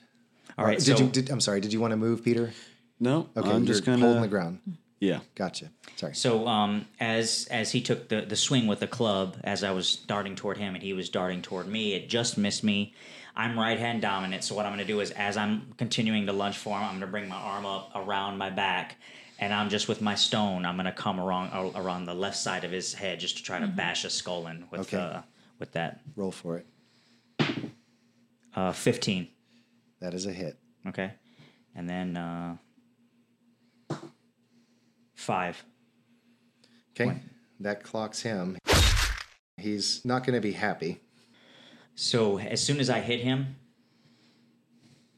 [0.57, 1.09] All right, Did so you?
[1.09, 1.61] Did, I'm sorry.
[1.61, 2.51] Did you want to move, Peter?
[2.99, 4.59] No, Okay, I'm you're just gonna holding the ground.
[4.99, 5.21] Yeah.
[5.33, 5.71] Gotcha.
[5.95, 6.13] Sorry.
[6.13, 9.95] So um, as as he took the, the swing with the club, as I was
[9.95, 12.93] darting toward him and he was darting toward me, it just missed me.
[13.35, 16.33] I'm right hand dominant, so what I'm going to do is, as I'm continuing to
[16.33, 18.97] lunge for him, I'm going to bring my arm up around my back,
[19.39, 20.65] and I'm just with my stone.
[20.65, 23.57] I'm going to come around around the left side of his head just to try
[23.59, 24.97] to bash his skull in with Okay.
[24.97, 25.21] uh,
[25.57, 26.65] with that Roll for it.
[28.55, 29.27] Uh, 15.
[29.99, 30.57] That is a hit.
[30.87, 31.11] Okay,
[31.75, 32.57] and then uh,
[35.15, 35.63] five.
[36.99, 37.19] Okay.
[37.59, 38.57] That clocks him.
[39.57, 40.99] He's not going to be happy.
[41.95, 43.55] So as soon as I hit him,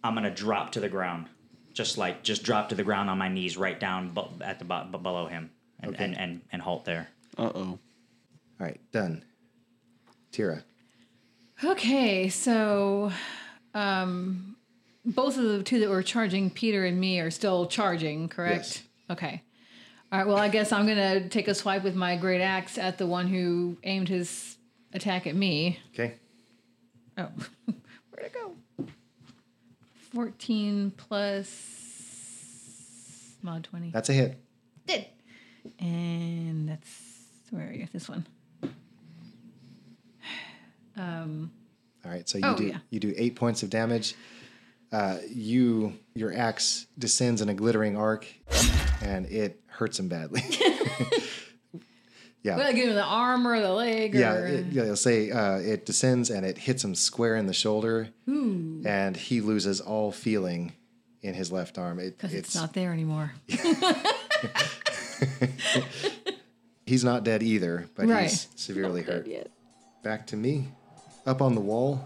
[0.04, 1.28] I'm gonna drop to the ground,
[1.72, 4.66] just like just drop to the ground on my knees, right down bu- at the
[4.66, 6.04] bottom below him, and, Okay.
[6.04, 7.08] and, and and halt there.
[7.38, 7.62] Uh oh.
[7.62, 7.80] All
[8.60, 8.82] right.
[8.92, 9.24] Done.
[10.34, 10.64] Tira.
[11.64, 13.12] Okay, so
[13.74, 14.56] um,
[15.06, 18.56] both of the two that were charging Peter and me are still charging, correct?
[18.56, 18.84] Yes.
[19.10, 19.42] Okay.
[20.12, 20.28] All right.
[20.28, 23.28] Well, I guess I'm gonna take a swipe with my great axe at the one
[23.28, 24.58] who aimed his
[24.94, 25.80] attack at me.
[25.94, 26.16] Okay.
[27.18, 27.30] Oh,
[28.12, 28.56] where'd it go?
[30.12, 31.50] Fourteen plus
[33.42, 33.90] mod twenty.
[33.90, 34.38] That's a hit.
[34.86, 35.08] Did.
[35.80, 36.90] And that's
[37.50, 37.88] where are you?
[37.92, 38.26] This one.
[40.98, 41.52] Um.
[42.06, 42.28] All right.
[42.28, 42.78] So you Oh, do yeah.
[42.90, 44.16] you do eight points of damage.
[44.92, 48.28] Uh, you your axe descends in a glittering arc,
[49.02, 50.42] and it hurts him badly.
[52.46, 52.58] Yeah.
[52.58, 54.14] What, like in the arm or the leg?
[54.14, 54.84] Yeah, or, it, yeah.
[54.84, 59.40] They'll say uh, it descends and it hits him square in the shoulder, and he
[59.40, 60.74] loses all feeling
[61.22, 62.00] in his left arm.
[62.00, 63.32] It, Because it's, not there anymore.
[66.86, 68.24] He's not dead either, but Right.
[68.24, 69.26] he's severely hurt.
[69.26, 69.50] Yet.
[70.04, 70.68] Back to me.
[71.26, 72.06] Up on the wall,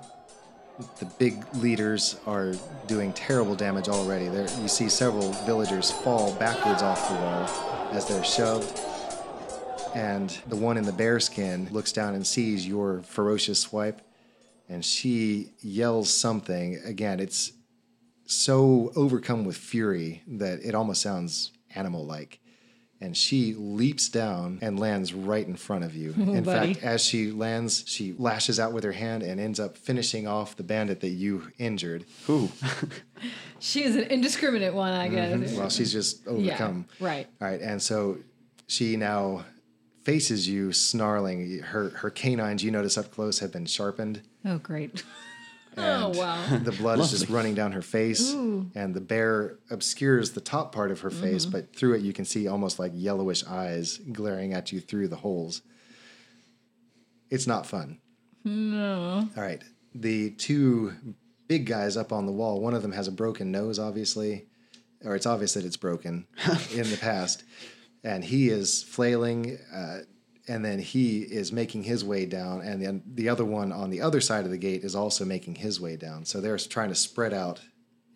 [0.99, 2.53] the big leaders are
[2.85, 4.27] doing terrible damage already.
[4.27, 8.79] There, you see several villagers fall backwards off the wall as they're shoved.
[9.95, 14.01] And the one in the bearskin looks down and sees your ferocious swipe,
[14.69, 16.79] and she yells something.
[16.85, 17.53] Again, it's
[18.27, 22.39] so overcome with fury that it almost sounds animal like.
[22.99, 26.13] And she leaps down and lands right in front of you.
[26.17, 26.73] in buddy.
[26.73, 30.55] fact, as she lands, she lashes out with her hand and ends up finishing off
[30.55, 32.05] the bandit that you injured.
[32.25, 32.49] Who?
[33.59, 35.33] She is an indiscriminate one, I guess.
[35.33, 35.57] Mm-hmm.
[35.57, 36.85] Well, she's just yeah, overcome.
[36.99, 37.27] right.
[37.41, 38.19] All right, and so
[38.67, 39.45] she now
[40.03, 41.59] faces you, snarling.
[41.59, 44.21] Her her canines, you notice up close, have been sharpened.
[44.45, 45.03] Oh, great.
[45.77, 46.57] oh, wow.
[46.63, 50.91] The blood is just running down her face, and the bear obscures the top part
[50.91, 51.51] of her face, Mm-hmm.
[51.51, 55.17] but through it you can see almost like yellowish eyes glaring at you through the
[55.17, 55.61] holes.
[57.29, 57.99] It's not fun.
[58.45, 59.27] No.
[59.35, 59.61] All right,
[59.93, 60.93] the two
[61.47, 62.59] big guys up on the wall.
[62.61, 64.47] One of them has a broken nose, obviously,
[65.03, 66.27] or it's obvious that it's broken
[66.73, 67.43] in the past,
[68.03, 69.57] and he is flailing.
[69.73, 69.99] Uh,
[70.47, 74.01] and then he is making his way down, and then the other one on the
[74.01, 76.25] other side of the gate is also making his way down.
[76.25, 77.61] So they're trying to spread out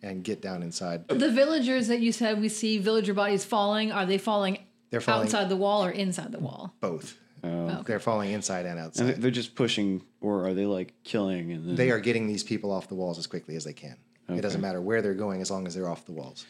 [0.02, 1.06] and get down inside.
[1.08, 4.58] The villagers that you said we see villager bodies falling, are they falling,
[4.90, 6.74] They're falling- outside the wall or inside the wall?
[6.80, 7.18] Both.
[7.44, 7.82] Okay.
[7.86, 9.04] They're falling inside and And outside.
[9.06, 11.50] they- they're just pushing, or are they like killing?
[11.52, 13.96] And then, They are getting these people off the walls as quickly as they can.
[14.28, 16.46] It doesn't matter where they're going as long as they're off the walls.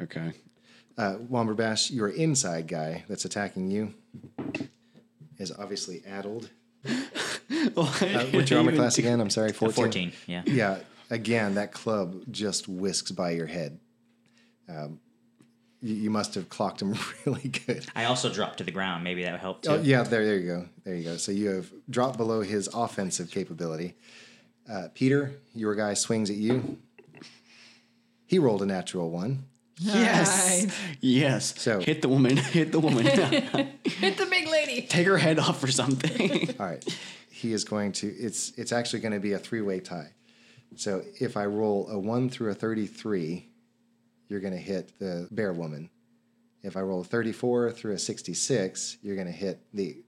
[0.00, 0.32] okay.
[0.96, 3.92] Uh, Womberbash, your inside guy that's attacking you
[5.38, 6.50] is obviously addled.
[7.48, 9.20] Uh, what's your armor class again?
[9.20, 9.74] I'm sorry, 14.
[9.74, 10.42] 14, yeah.
[10.46, 10.78] Yeah,
[11.10, 13.78] again, that club just whisks by your head.
[14.68, 14.98] Um,
[15.80, 16.94] you, you must have clocked him
[17.26, 17.86] really good.
[17.94, 19.04] I also dropped to the ground.
[19.04, 19.70] Maybe that would help too.
[19.70, 20.68] Oh, yeah, there, there you go.
[20.84, 21.16] There you go.
[21.16, 23.94] So you have dropped below his offensive capability.
[24.70, 26.78] Uh, Peter, your guy swings at you.
[28.26, 29.44] He rolled a natural one.
[29.78, 30.64] Yes.
[30.64, 30.78] Nice.
[31.00, 31.60] Yes.
[31.60, 32.36] So- hit the woman.
[32.56, 33.04] Hit the woman.
[33.84, 34.82] Hit the big lady.
[34.86, 36.54] Take her head off or something.
[36.60, 36.98] All right.
[37.30, 40.12] He is going to it's it's actually going to be a three-way tie.
[40.76, 43.48] So if I roll a 1 through a 33,
[44.28, 45.90] you're going to hit the bear woman.
[46.62, 50.02] If I roll a 34 through a 66, you're going to hit the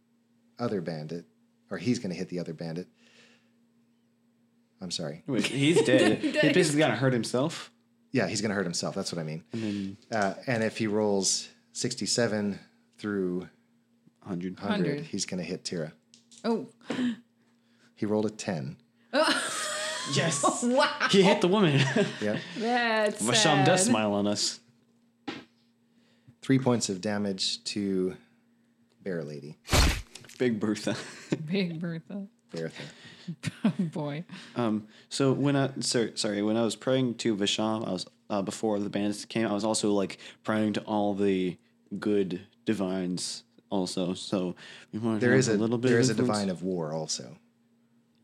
[0.59, 1.26] other bandit
[1.70, 2.88] or he's going to hit the other bandit.
[4.81, 5.22] I'm sorry.
[5.26, 6.18] Wait, he's dead.
[6.18, 7.70] he basically got to hurt himself.
[8.12, 8.94] Yeah, he's going to hurt himself.
[8.94, 9.97] That's what I mean.
[10.11, 12.59] Uh, and if he rolls 67
[12.99, 13.49] through
[14.23, 14.59] 100.
[14.61, 15.05] 100, 100.
[15.07, 15.92] he's going to hit Tira.
[16.44, 16.66] Oh,
[17.94, 18.77] He rolled a 10.
[20.12, 20.42] Yes.
[20.62, 20.88] wow.
[21.11, 21.81] he hit the woman.
[22.21, 22.38] Yeah.
[22.59, 24.61] That's Vasham does smile on us.
[26.42, 28.16] Three points of damage to
[29.03, 29.59] Bear Lady.
[30.38, 30.97] Big Bertha.
[31.47, 32.27] Big Bertha.
[32.51, 32.83] Bertha.
[33.64, 34.25] Oh, boy.
[34.57, 38.43] Um, so when I sorry, sorry when I was praying to Visham, I was uh,
[38.43, 39.47] before the bandits came.
[39.47, 41.57] I was also like praying to all the
[41.99, 44.14] good divines also.
[44.14, 44.55] So
[44.93, 45.88] we want There have is a, a little bit.
[45.88, 47.37] there of is a divine of war also.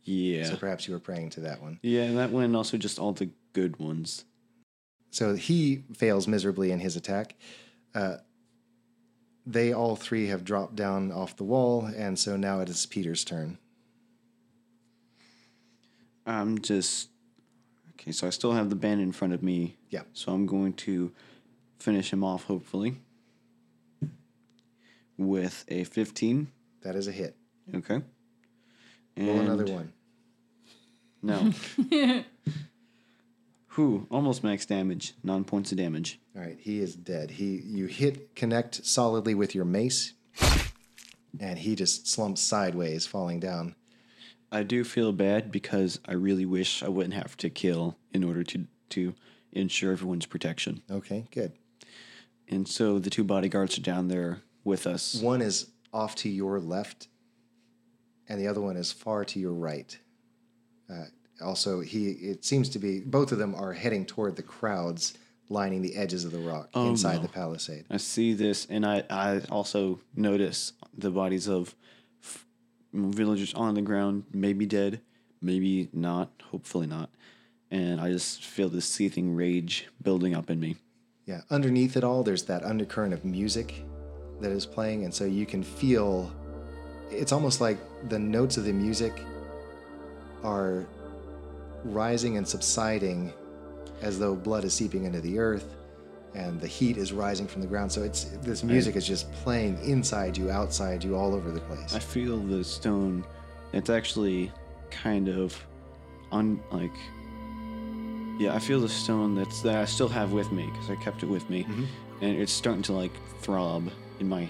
[0.05, 1.79] Yeah, So perhaps you were praying to that one.
[1.83, 4.25] yeah, that one and also just all the good ones.
[5.11, 7.37] So he fails miserably in his attack.
[7.95, 8.17] Uh,
[9.47, 13.25] they all three have dropped down off the wall, and so now it is Peter's
[13.25, 13.59] turn.
[16.26, 17.08] I'm just
[17.94, 18.12] okay.
[18.12, 19.76] So I still have the band in front of me.
[19.90, 20.02] Yeah.
[20.12, 21.12] So I'm going to
[21.78, 22.96] finish him off hopefully
[25.16, 26.48] with a 15.
[26.82, 27.37] That is a hit.
[27.74, 28.02] Okay.
[29.16, 29.92] Roll another one.
[31.22, 31.52] No.
[33.68, 36.20] Who almost max damage, nine points of damage.
[36.37, 37.32] All right, he is dead.
[37.32, 40.12] He you hit connect solidly with your mace,
[41.40, 43.74] and he just slumps sideways, falling down.
[44.55, 48.44] I do feel bad because I really wish I wouldn't have to kill in order
[48.44, 49.15] to to
[49.52, 50.83] ensure everyone's protection.
[50.88, 51.52] Okay, good.
[52.48, 55.17] And so the two bodyguards are down there with us.
[55.17, 57.09] One is off to your left,
[58.29, 59.98] and the other one is far to your right.
[60.88, 61.07] Uh,
[61.42, 65.15] also, he it seems to be both of them are heading toward the crowds
[65.48, 67.23] lining the edges of the rock inside no.
[67.23, 67.85] the palisade.
[67.90, 71.75] I see this, and I, I also notice the bodies of
[72.95, 75.01] villagers on the ground, maybe dead,
[75.42, 77.11] maybe not, hopefully not.
[77.71, 80.77] And I just feel this seething rage building up in me.
[81.27, 83.85] Yeah, underneath it all, there's that undercurrent of music
[84.40, 86.31] that is playing, and so you can feel
[87.11, 87.79] it's almost like
[88.09, 89.21] the notes of the music
[90.42, 90.87] are
[91.85, 93.33] rising and subsiding
[94.03, 95.77] as though blood is seeping into the earth
[96.35, 97.90] and the heat is rising from the ground.
[97.92, 101.94] So it's this music is just playing inside you, outside you, all over the place.
[101.94, 103.24] I feel the stone.
[103.72, 104.52] It's actually
[104.90, 105.56] kind of
[106.32, 106.92] on like.
[108.38, 111.22] Yeah, I feel the stone that's that I still have with me because I kept
[111.22, 111.85] it with me, Mm-hmm.
[112.22, 113.12] and it's starting to like
[113.42, 114.48] throb in my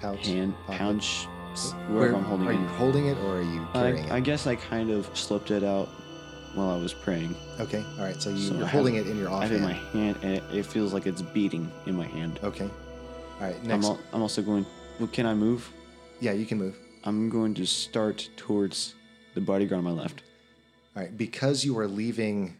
[0.00, 0.78] Pouch, hand, pocket.
[0.78, 2.58] pouch, s- Where, wherever I'm holding are it.
[2.60, 5.62] you holding it or are you carrying I, I guess I kind of slipped it
[5.62, 5.88] out
[6.54, 7.34] while I was praying.
[7.60, 8.20] Okay, all right.
[8.20, 9.72] So, you, So you're I holding have it in your I have it in my
[9.72, 12.40] hand, and it, it feels like it's beating in my hand.
[12.42, 12.64] Okay.
[12.64, 13.56] All right.
[13.62, 13.86] I'm, Next.
[13.86, 14.66] al- I'm also going.
[14.98, 15.70] Well, can I move?
[16.20, 16.76] yeah, you can move.
[17.04, 18.94] I'm going to start towards
[19.34, 20.22] the bodyguard on my left.
[20.94, 22.56] All right, because you are leaving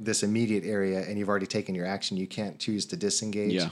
[0.00, 3.52] this immediate area and you've already taken your action, you can't choose to disengage.
[3.52, 3.68] Yeah.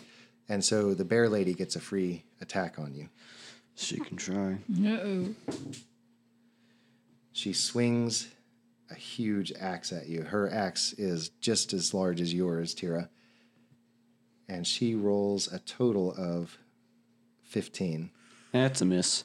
[0.48, 3.08] And so the bear lady gets a free attack on you.
[3.76, 4.58] She can try.
[4.68, 5.34] No.
[7.32, 8.28] She swings
[8.94, 10.22] a huge axe at you.
[10.22, 13.08] Her axe is just as large as yours, Tira.
[14.48, 16.58] And she rolls a total of
[17.44, 18.10] 15.
[18.52, 19.24] That's a miss.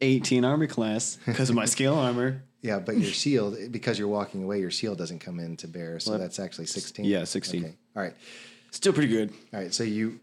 [0.00, 2.42] 18 armor class because of my scale armor.
[2.60, 6.00] Yeah, but your shield, because you're walking away, your shield doesn't come in to bear.
[6.00, 7.04] So Well, that's actually 16.
[7.04, 7.64] yeah, 16.
[7.64, 7.74] Okay.
[7.94, 8.14] All right.
[8.72, 9.30] Still pretty good.
[9.54, 10.18] All right, so you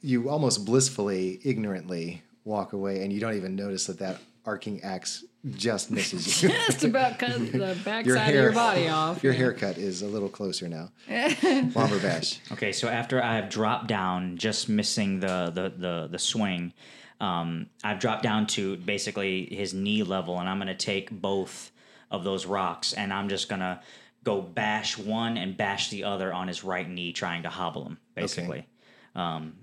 [0.00, 5.26] you almost blissfully, ignorantly walk away, and you don't even notice that that arcing axe
[5.50, 6.48] just misses you.
[6.48, 9.22] Just about cut the your backside hair, of your body off.
[9.22, 10.90] Your haircut is a little closer now.
[11.08, 12.40] Bomber bash.
[12.52, 16.72] Okay, so after I've dropped down, just missing the the the, the swing,
[17.20, 21.72] um, I've dropped down to basically his knee level, and I'm gonna take both
[22.10, 23.82] of those rocks, and I'm just gonna
[24.22, 27.98] go bash one and bash the other on his right knee, trying to hobble him,
[28.14, 28.66] basically.
[29.14, 29.54] Um,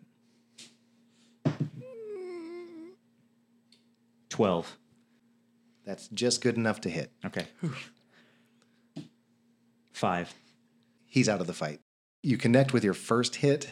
[4.29, 4.77] Twelve.
[5.85, 7.11] That's just good enough to hit.
[7.25, 7.45] Okay.
[9.93, 10.33] Five.
[11.05, 11.79] He's out of the fight.
[12.23, 13.69] You connect with your first hit,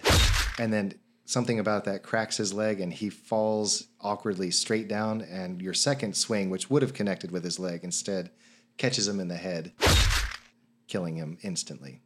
[0.57, 0.93] and then
[1.25, 5.21] something about that cracks his leg, and he falls awkwardly straight down.
[5.21, 8.31] And your second swing, which would have connected with his leg, instead
[8.77, 9.73] catches him in the head,
[10.87, 12.01] killing him instantly.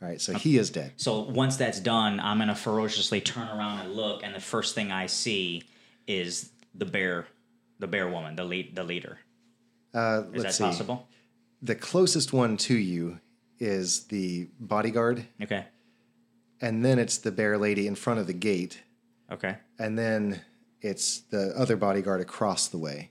[0.00, 0.92] All right, so he is dead.
[0.96, 4.92] So once that's done, I'm gonna ferociously turn around and look, and the first thing
[4.92, 5.62] I see
[6.06, 7.26] is the bear,
[7.78, 9.18] the bear woman, the lead, the leader.
[9.94, 10.64] Uh, Is let's that see.
[10.64, 11.08] possible?
[11.62, 13.20] The closest one to you
[13.58, 15.64] is the bodyguard, Okay.
[16.60, 18.82] and then it's the bear lady in front of the gate,
[19.30, 19.56] Okay.
[19.78, 20.40] and then
[20.80, 23.10] it's the other bodyguard across the way.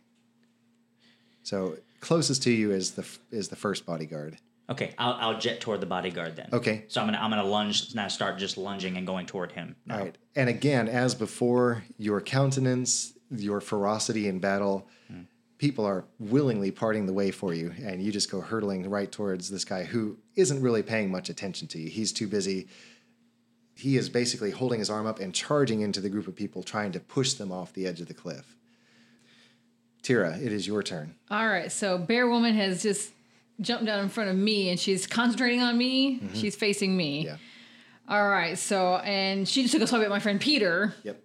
[1.44, 4.38] So closest to you is the is the first bodyguard.
[4.70, 4.94] Okay.
[4.98, 6.50] I'll, I'll jet toward the bodyguard then.
[6.54, 6.86] Okay.
[6.88, 8.08] So I'm gonna I'm gonna lunge now.
[8.08, 9.76] Start just lunging and going toward him.
[9.86, 9.96] now.
[9.98, 10.18] All right.
[10.36, 14.88] And again, as before, your countenance, your ferocity in battle,
[15.64, 17.72] people are willingly parting the way for you.
[17.86, 21.70] And you just go hurtling right towards this guy who isn't really paying much attention
[21.70, 21.90] to you.
[21.90, 22.68] He's too busy.
[23.74, 26.92] He is basically holding his arm up and charging into the group of people, trying
[26.92, 28.58] to push them off the edge of the cliff.
[30.02, 31.16] Tira, it is your turn.
[31.32, 33.14] All right, so Bear Woman has just
[33.62, 36.20] jumped down in front of me and she's concentrating on me.
[36.20, 36.34] Mm-hmm.
[36.34, 37.28] She's facing me.
[37.28, 37.38] Yeah.
[38.10, 40.94] All right, so and she just took a swipe at my friend Peter.
[41.04, 41.24] Yep.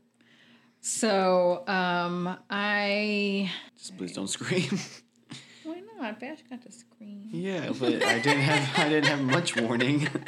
[0.89, 4.81] So um I Just please don't scream.
[5.65, 6.19] why not?
[6.19, 7.29] Bash got to scream.
[7.31, 10.09] yeah, but I didn't have I didn't have much warning.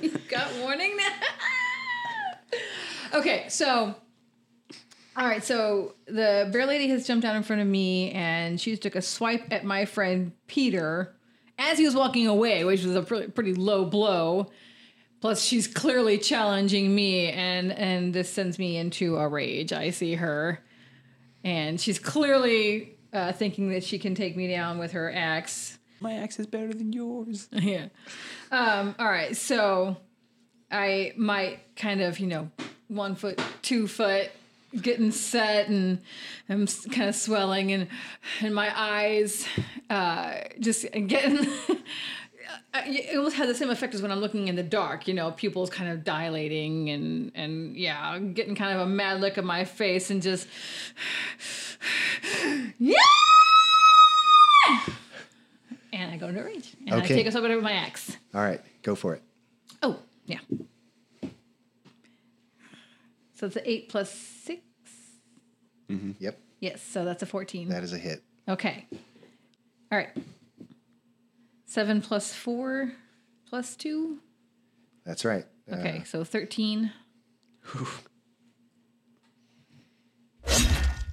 [0.00, 1.12] You got warning now.
[3.18, 3.94] okay, so
[5.16, 8.76] all right, so the bear lady has jumped down in front of me and she
[8.76, 11.16] took a swipe at my friend Peter
[11.58, 14.50] as he was walking away, which was a pretty, pretty low blow.
[15.20, 19.72] Plus, she's clearly challenging me, and and this sends me into a rage.
[19.72, 20.62] I see her,
[21.42, 25.78] and she's clearly uh, thinking that she can take me down with her axe.
[26.00, 27.48] my axe is better than yours.
[27.52, 27.86] yeah.
[28.52, 29.36] Um, all right.
[29.36, 29.96] So
[30.70, 32.50] I might kind of, you know,
[32.86, 34.30] one foot, two foot,
[34.80, 36.00] getting set, and
[36.48, 37.88] I'm kind of swelling, and
[38.40, 39.46] and my eyes
[39.90, 41.46] uh, just getting.
[42.74, 45.30] It almost has the same effect as when I'm looking in the dark, you know,
[45.32, 49.64] pupils kind of dilating and and yeah, getting kind of a mad look at my
[49.64, 50.48] face and just
[52.78, 52.94] yeah.
[55.92, 56.74] And I go into a rage.
[56.86, 57.14] And I Okay.
[57.16, 58.16] take us over with my axe.
[58.34, 59.22] All right, go for it.
[59.82, 60.38] Oh, yeah.
[63.34, 64.60] So it's an 8 plus 6?
[65.90, 67.68] Mm-hmm, yep, Yes, so that's a 14.
[67.68, 68.22] that is a hit.
[68.48, 68.84] Okay.
[69.90, 70.10] All right.
[71.68, 72.92] 7 plus 4
[73.46, 74.18] plus 2?
[75.04, 75.44] That's right.
[75.70, 76.90] Uh, Okay, so 13.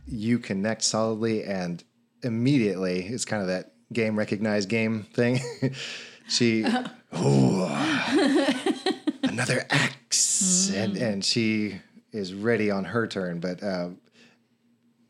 [0.08, 1.84] you connect solidly, and
[2.24, 5.42] immediately it's kind of that game recognized game thing.
[6.30, 6.66] she,
[7.12, 8.46] oh,
[9.24, 11.82] another axe, and and she
[12.14, 13.62] is ready on her turn, but.
[13.62, 13.90] Uh,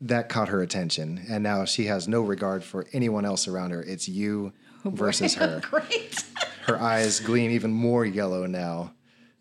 [0.01, 3.81] that caught her attention, and now she has no regard for anyone else around her.
[3.81, 4.51] It's you
[4.93, 5.61] versus her.
[5.61, 6.23] Great.
[6.65, 8.93] Her eyes gleam even more yellow now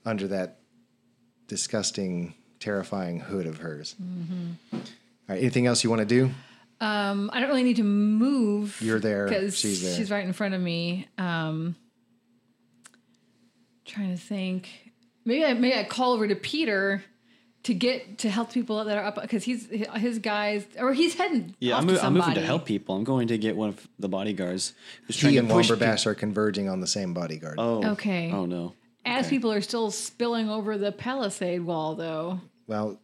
[0.05, 0.59] under that
[1.47, 3.97] disgusting, terrifying hood of hers.
[4.73, 4.79] All
[5.29, 6.31] right, anything else you want to do?
[6.83, 8.79] Um, I don't really need to move.
[8.83, 9.97] You're there, because she's there.
[9.97, 11.09] She's right in front of me.
[11.17, 11.77] Um,
[13.87, 14.69] trying to think.
[15.25, 17.03] Maybe I maybe I call over to Peter
[17.65, 21.55] to get to help people that are up because he's his guys or he's heading.
[21.61, 22.95] Yeah, off I'm, to mo- I'm moving to help people.
[22.95, 24.75] I'm going to get one of the bodyguards
[25.07, 27.57] who's He to and push Womberbash are converging on the same bodyguard.
[27.59, 28.31] Oh, Okay.
[28.33, 28.75] Oh no.
[29.07, 29.37] As Okay.
[29.37, 32.41] people are still spilling over the palisade wall, though.
[32.67, 32.99] Well,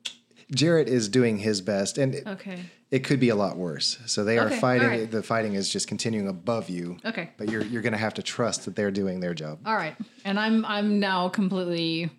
[0.54, 2.58] Jarrett is doing his best, and it, Okay.
[2.90, 3.98] it could be a lot worse.
[4.06, 4.82] So they are Okay, fighting.
[4.88, 5.10] all right.
[5.10, 6.96] The fighting is just continuing above you.
[7.04, 7.30] Okay.
[7.36, 9.58] But you're you're going to have to trust that they're doing their job.
[9.66, 9.94] All right.
[10.24, 12.10] And I'm I'm now completely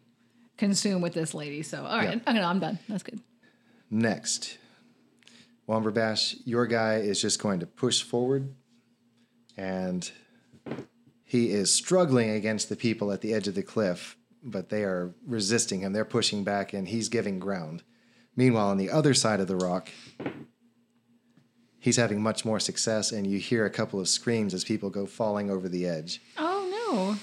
[0.61, 1.63] consumed with this lady.
[1.63, 2.77] So all right, I'm, I'm done.
[2.87, 3.19] That's good.
[3.89, 4.59] Next,
[5.67, 8.53] Womberbash, your guy is just going to push forward,
[9.57, 10.09] and
[11.23, 15.15] he is struggling against the people at the edge of the cliff, but they are
[15.25, 15.93] resisting him.
[15.93, 17.81] They're pushing back, and he's giving ground.
[18.35, 19.89] Meanwhile, on the other side of the rock,
[21.79, 25.07] he's having much more success, and you hear a couple of screams as people go
[25.07, 26.21] falling over the edge.
[26.37, 27.17] Oh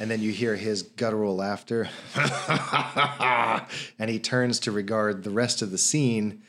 [0.00, 1.88] And then you hear his guttural laughter.
[3.98, 6.42] and he turns to regard the rest of the scene.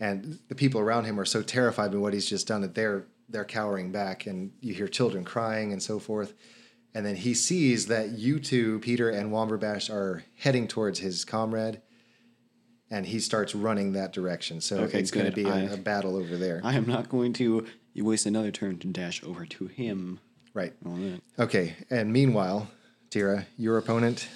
[0.00, 3.06] And the people around him are so terrified by what he's just done that they're
[3.30, 6.32] they're cowering back and you hear children crying and so forth.
[6.94, 11.82] And then he sees that you two, Peter and Womberbash, are heading towards his comrade.
[12.90, 14.62] And he starts running that direction.
[14.62, 16.62] So Okay, it's going to be a, I- a battle over there.
[16.64, 20.20] I am not going to waste another turn to dash over to him.
[20.58, 20.72] Right.
[20.84, 21.20] on.
[21.38, 22.68] Okay, and meanwhile,
[23.10, 24.28] Tira, your opponent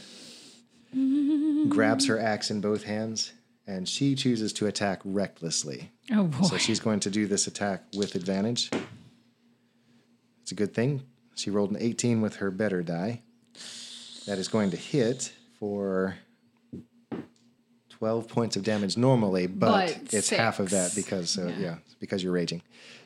[1.68, 3.32] grabs her axe in both hands
[3.66, 5.90] and she chooses to attack recklessly.
[6.10, 6.42] Oh boy.
[6.46, 8.70] So she's going to do this attack with advantage.
[10.42, 11.02] It's a good thing.
[11.34, 13.22] She rolled an 18 with her better die.
[14.26, 16.16] That is going to hit for
[17.90, 21.58] 12 points of damage normally, but, But it's half of that because so yeah.
[21.58, 21.76] Yeah.
[22.00, 22.62] because you're raging.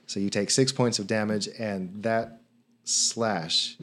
[0.07, 2.41] So you take 6 points of damage and that
[2.87, 3.77] slash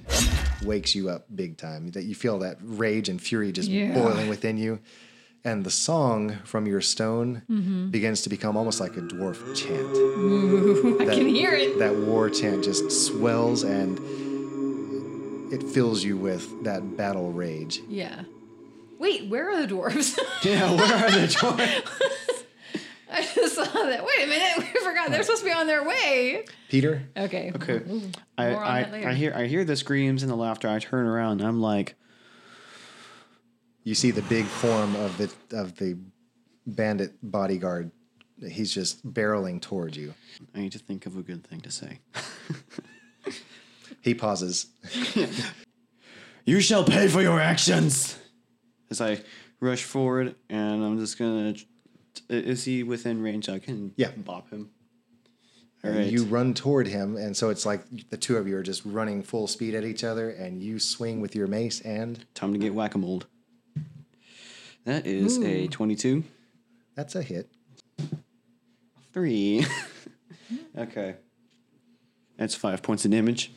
[0.64, 1.90] wakes you up big time.
[1.92, 3.94] That you feel that rage and fury just Yeah.
[3.94, 4.80] boiling within you.
[5.46, 7.90] And the song from your stone Mm-hmm.
[7.90, 11.80] begins to become almost like a dwarf chant I can hear it.
[11.80, 14.00] that war chant just swells and
[15.54, 17.82] it fills you with that battle rage.
[17.90, 18.24] Yeah.
[19.00, 20.18] Wait, where are the dwarves?
[20.44, 22.43] Yeah, where are the dwarves?
[23.14, 24.04] I just saw that.
[24.06, 26.46] Wait a minute, we forgot they're supposed to be on their way.
[26.70, 27.52] Peter, Okay.
[27.56, 27.82] Okay.
[28.38, 29.08] I, More on that later.
[29.08, 30.68] I, I hear I hear the screams and the laughter.
[30.68, 31.96] I turn around and I'm like,
[33.84, 35.98] you see the big form of the of the
[36.66, 37.92] bandit bodyguard.
[38.50, 40.14] He's just barreling towards you.
[40.56, 42.00] I need to think of a good thing to say.
[44.02, 44.68] He pauses.
[46.46, 48.20] You shall pay for your actions.
[48.92, 49.22] As I
[49.62, 51.56] rush forward, and I'm just gonna.
[52.30, 53.50] Is he within range?
[53.50, 54.12] I can Yeah.
[54.12, 54.70] bop him.
[55.84, 56.12] All And right.
[56.12, 59.22] You run toward him, and so it's like the two of you are just running
[59.24, 62.74] full speed at each other, and you swing with your mace, and Time to get
[62.74, 63.24] whack a mole.
[64.86, 66.24] That is a 22.
[66.96, 67.50] that's a hit.
[69.14, 69.66] Three.
[70.78, 71.16] okay.
[72.38, 73.52] That's five points of damage.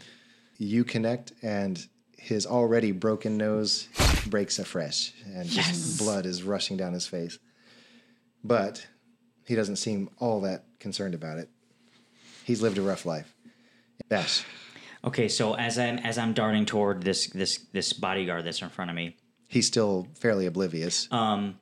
[0.58, 1.86] You connect, and
[2.18, 3.88] his already broken nose
[4.28, 7.38] breaks afresh, and just blood is rushing down his face.
[8.46, 8.86] But
[9.44, 11.48] he doesn't seem all that concerned about it.
[12.44, 13.34] He's lived a rough life.
[14.10, 14.44] Yes.
[15.04, 18.90] Okay, so as I'm as I'm darting toward this this this bodyguard that's in front
[18.90, 19.16] of me,
[19.48, 21.08] He's still fairly oblivious.
[21.12, 21.60] Um,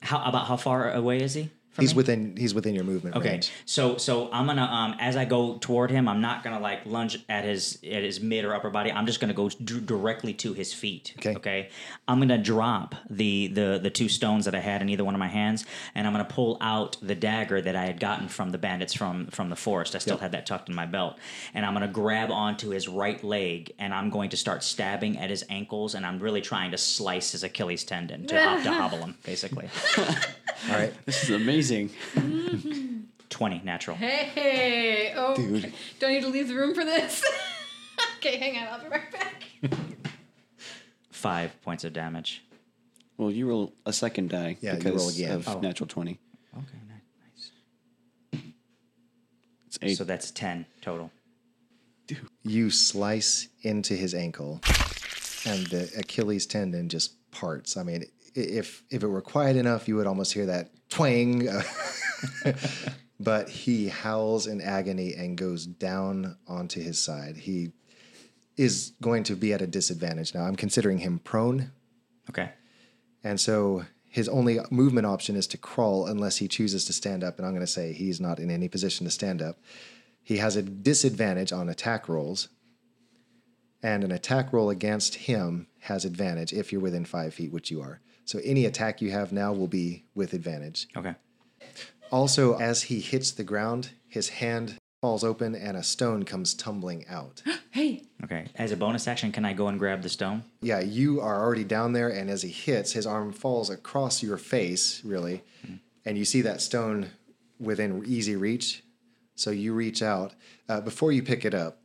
[0.00, 1.50] how about how far away is he?
[1.80, 1.96] From he's me?
[1.96, 3.50] within he's within your movement Okay, range.
[3.64, 7.18] so so I'm gonna um as I go toward him, I'm not gonna like lunge
[7.28, 8.92] at his at his mid or upper body.
[8.92, 11.14] I'm just gonna go d- directly to his feet.
[11.18, 11.34] Okay.
[11.36, 11.68] Okay.
[12.06, 15.18] I'm gonna drop the the the two stones that I had in either one of
[15.20, 15.64] my hands,
[15.94, 19.26] and I'm gonna pull out the dagger that I had gotten from the bandits from
[19.28, 19.94] from the forest.
[19.94, 21.18] I still had that tucked in my belt,
[21.54, 25.30] and I'm gonna grab onto his right leg, and I'm going to start stabbing at
[25.30, 28.98] his ankles, and I'm really trying to slice his Achilles tendon to, hop, to hobble
[28.98, 29.68] him, basically.
[29.98, 30.92] All right.
[31.06, 31.69] This is amazing.
[33.28, 33.96] Twenty natural.
[33.96, 35.72] Hey, oh, Dude.
[35.98, 37.24] do I need to leave the room for this?
[38.18, 39.44] okay, hang on, I'll be right back.
[41.10, 42.42] Five points of damage.
[43.18, 45.32] Well, you roll a second die Yeah, you because roll again.
[45.32, 45.60] of Oh.
[45.60, 46.18] natural 20.
[46.56, 46.64] Okay,
[48.32, 48.42] nice.
[49.66, 49.96] It's eight.
[49.96, 51.10] So that's 10 total.
[52.42, 54.60] You slice into his ankle,
[55.46, 57.76] and the Achilles tendon just parts.
[57.76, 61.48] I mean, i- if if it were quiet enough, you would almost hear that twang.
[63.20, 67.36] but he howls in agony and goes down onto his side.
[67.36, 67.72] He
[68.56, 70.42] is going to be at a disadvantage now.
[70.44, 71.70] I'm considering him prone,
[72.28, 72.50] Okay.
[73.24, 77.38] and so his only movement option is to crawl unless he chooses to stand up.
[77.38, 79.58] And I'm going to say he's not in any position to stand up.
[80.22, 82.48] He has a disadvantage on attack rolls,
[83.82, 87.80] and an attack roll against him has advantage if you're within five feet, which you
[87.80, 88.00] are.
[88.24, 90.88] So any attack you have now will be with advantage.
[90.96, 91.14] Okay.
[92.12, 97.04] Also, as he hits the ground, his hand falls open and a stone comes tumbling
[97.08, 97.42] out.
[97.72, 98.46] Hey, Okay.
[98.56, 100.42] As a bonus action, can I go and grab the stone?
[100.60, 104.36] yeah, you are already down there, and as he hits, his arm falls across your
[104.36, 105.44] face, really,
[106.04, 107.10] and you see that stone
[107.60, 108.82] within easy reach.
[109.36, 110.34] So you reach out.
[110.68, 111.78] Uh, before you pick it up,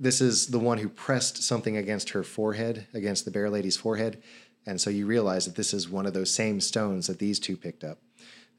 [0.00, 4.20] this is the one who pressed something against her forehead, against the bear lady's forehead.
[4.68, 7.56] And so you realize that this is one of those same stones that these two
[7.56, 7.98] picked up.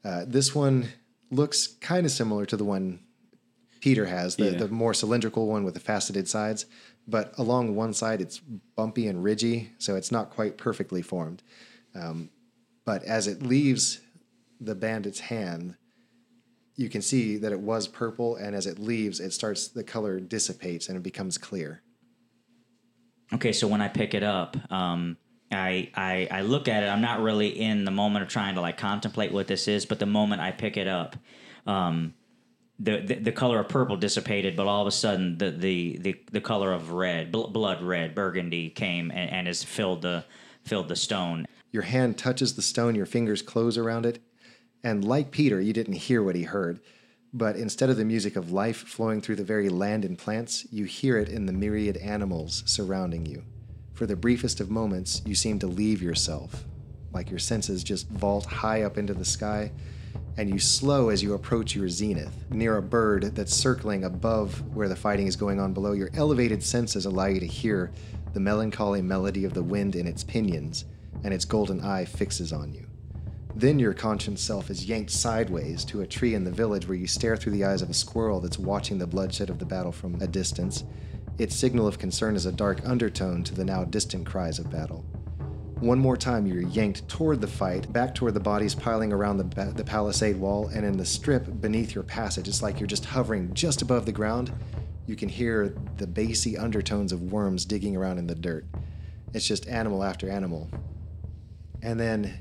[0.04, 0.88] Uh, this one
[1.30, 2.98] looks kind of similar to the one
[3.80, 4.58] Peter has, the, Yeah.
[4.58, 6.66] the more cylindrical one with the faceted sides.
[7.06, 11.42] But along one side, it's bumpy and ridgy, so it's not quite perfectly formed.
[11.94, 12.30] Um,
[12.84, 14.00] but as it leaves
[14.60, 15.76] the bandit's hand,
[16.74, 20.18] you can see that it was purple, and as it leaves, it starts the color
[20.18, 21.82] dissipates and it becomes clear.
[23.32, 25.16] Okay, so when I pick it up, um,
[25.52, 26.86] I, I I look at it.
[26.86, 29.98] I'm not really in the moment of trying to like contemplate what this is, but
[29.98, 31.16] the moment I pick it up,
[31.66, 32.14] um,
[32.78, 36.20] the, the the color of purple dissipated, but all of a sudden the the the,
[36.30, 40.24] the color of red, bl- blood red, burgundy came and, and has filled the
[40.64, 41.46] filled the stone.
[41.72, 44.22] Your hand touches the stone, your fingers close around it,
[44.84, 46.80] and like Peter, you didn't hear what he heard.
[47.32, 50.84] But instead of the music of life flowing through the very land and plants, you
[50.84, 53.44] hear it in the myriad animals surrounding you.
[54.00, 56.64] For the briefest of moments, you seem to leave yourself,
[57.12, 59.72] like your senses just vault high up into the sky,
[60.38, 64.88] and you slow as you approach your zenith, near a bird that's circling above where
[64.88, 65.92] the fighting is going on below.
[65.92, 67.90] Your elevated senses allow you to hear
[68.32, 70.86] the melancholy melody of the wind in its pinions,
[71.22, 72.86] and its golden eye fixes on you.
[73.54, 77.06] Then your conscious self is yanked sideways to a tree in the village where you
[77.06, 80.14] stare through the eyes of a squirrel that's watching the bloodshed of the battle from
[80.22, 80.84] a distance.
[81.38, 85.04] Its signal of concern is a dark undertone to the now distant cries of battle.
[85.80, 89.44] One more time, you're yanked toward the fight, back toward the bodies piling around the,
[89.44, 93.06] ba- the palisade wall, and in the strip beneath your passage, it's like you're just
[93.06, 94.52] hovering just above the ground.
[95.06, 98.66] You can hear the bassy undertones of worms digging around in the dirt.
[99.32, 100.68] It's just animal after animal.
[101.82, 102.38] And then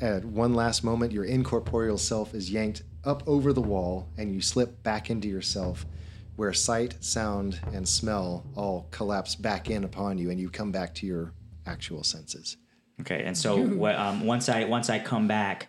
[0.00, 4.40] at one last moment, your incorporeal self is yanked up over the wall, and you
[4.40, 5.86] slip back into yourself,
[6.40, 10.94] where sight, sound, and smell all collapse back in upon you, and you come back
[10.94, 11.34] to your
[11.66, 12.56] actual senses.
[13.02, 15.68] Okay, and so wh- um, once I once I come back,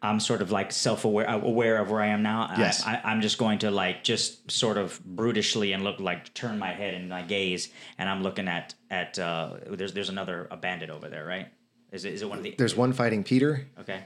[0.00, 2.46] I'm sort of like self aware aware of where I am now.
[2.50, 2.86] I- Yes.
[2.86, 6.72] I, I'm just going to like just sort of brutishly and look like turn my
[6.72, 7.68] head and my gaze,
[7.98, 11.48] and I'm looking at at uh, there's there's another a bandit over there, right?
[11.92, 14.04] Is it is it one of the There's one fighting Peter, okay?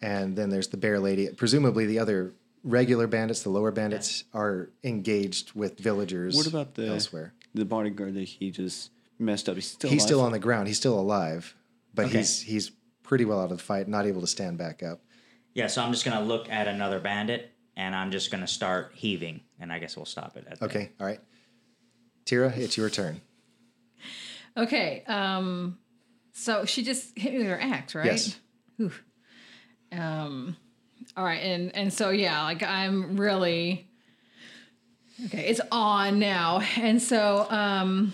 [0.00, 1.28] and then there's the bear lady.
[1.28, 2.32] Presumably, the other
[2.62, 7.34] regular bandits, the lower bandits, are engaged with villagers What about the elsewhere.
[7.54, 9.54] the bodyguard that he just messed up?
[9.56, 10.08] He's still He's alive?
[10.08, 10.68] still on the ground.
[10.68, 11.54] He's still alive,
[11.94, 12.18] but Okay.
[12.18, 12.70] he's he's
[13.02, 15.00] pretty well out of the fight, not able to stand back up.
[15.54, 19.40] Yeah, so I'm just gonna look at another bandit, and I'm just gonna start heaving,
[19.58, 20.46] and I guess we'll stop it.
[20.48, 20.68] At there.
[20.68, 21.20] Okay, all right.
[22.24, 23.20] Tira, it's your turn.
[24.56, 25.02] Okay.
[25.06, 25.78] Um,
[26.32, 28.06] so she just hit me with her axe, right?
[28.06, 28.38] Yes.
[28.76, 28.92] Whew.
[29.92, 30.56] Um,
[31.16, 33.88] all right, and and so yeah, like I'm really
[35.26, 35.48] okay.
[35.48, 38.12] It's on now, and so um,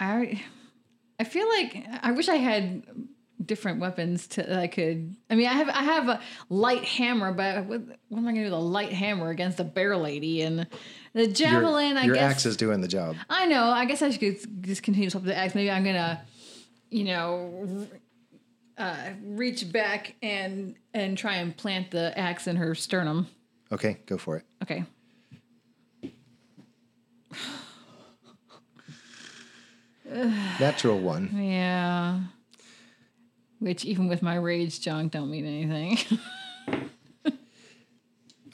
[0.00, 0.42] I
[1.18, 2.82] I feel like I wish I had
[3.44, 5.14] different weapons to that I could.
[5.30, 8.36] I mean, I have I have a light hammer, but what, what am I going
[8.36, 10.66] to do with a light hammer against a bear lady and
[11.12, 11.96] the Your, javelin?
[11.96, 13.16] I your guess axe is doing the job.
[13.28, 13.64] I know.
[13.64, 15.54] I guess I should just continue to swap the axe.
[15.54, 16.22] Maybe I'm gonna,
[16.90, 17.86] you know,
[18.78, 23.28] uh, reach back and and try and plant the axe in her sternum.
[23.70, 24.44] Okay, go for it.
[24.62, 24.84] Okay.
[30.60, 31.30] Natural one.
[31.34, 32.20] Yeah.
[33.60, 36.18] Which even with my rage junk don't mean anything.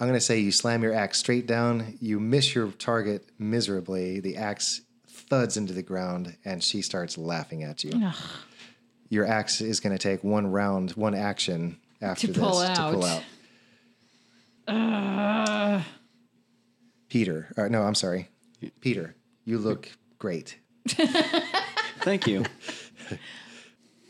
[0.00, 1.98] I'm going to say you slam your axe straight down.
[2.00, 4.20] You miss your target miserably.
[4.20, 7.90] The axe thuds into the ground, and she starts laughing at you.
[9.10, 12.74] Your axe is going to take one round, one action after To this pull to
[12.92, 13.22] pull out.
[14.68, 14.74] out.
[15.78, 15.82] Uh,
[17.08, 18.28] Peter, or no, I'm sorry,
[18.80, 19.14] Peter.
[19.44, 20.58] You look great.
[20.88, 22.44] Thank you.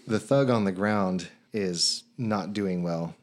[0.08, 3.14] The thug on the ground is not doing well.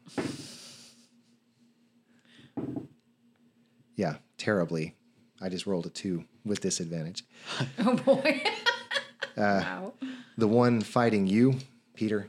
[3.96, 4.94] Yeah, terribly.
[5.42, 7.24] I just rolled a two with disadvantage.
[7.80, 8.40] oh boy.
[9.36, 9.92] Uh, wow.
[10.38, 11.58] The one fighting you,
[11.94, 12.28] Peter,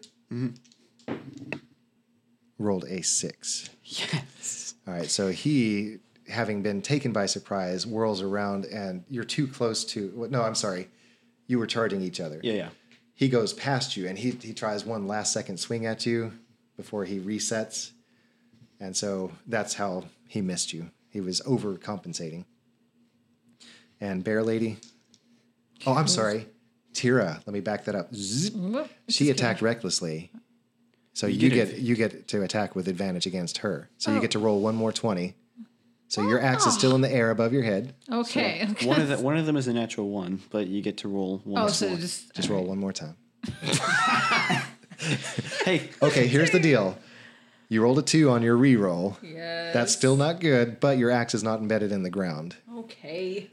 [2.57, 3.69] rolled a six.
[3.83, 4.75] yes.
[4.87, 5.97] All right, so he,
[6.29, 10.27] having been taken by surprise, whirls around, and you're too close to.
[10.29, 10.87] No, I'm sorry.
[11.47, 12.39] You were charging each other.
[12.43, 12.69] Yeah, yeah.
[13.13, 16.33] He goes past you, and he he tries one last second swing at you
[16.75, 17.91] before he resets,
[18.79, 20.91] and so that's how he missed you.
[21.09, 22.45] He was overcompensating.
[23.99, 24.77] And Bear Lady.
[25.85, 26.47] Oh, I'm sorry,
[26.97, 27.41] Tira.
[27.45, 28.13] Let me back that up.
[28.13, 28.53] Zip.
[29.07, 30.31] She attacked recklessly.
[31.13, 33.89] So you, You get get you get to attack with advantage against her.
[33.97, 34.21] So you Oh.
[34.21, 35.35] get to roll one more twenty.
[36.09, 37.93] So your axe is still in the air above your head.
[38.09, 38.65] Okay.
[38.71, 38.85] okay.
[38.87, 41.41] One of the, one of them is a natural one, but you get to roll
[41.43, 41.57] one.
[41.59, 41.69] oh, more.
[41.69, 43.15] so just Just roll one more time.
[45.65, 46.97] hey, Okay, here's the deal.
[47.69, 49.17] You rolled a two on your re-roll.
[49.21, 49.73] yes.
[49.73, 52.55] That's still not good, but your axe is not embedded in the ground.
[52.77, 53.49] okay.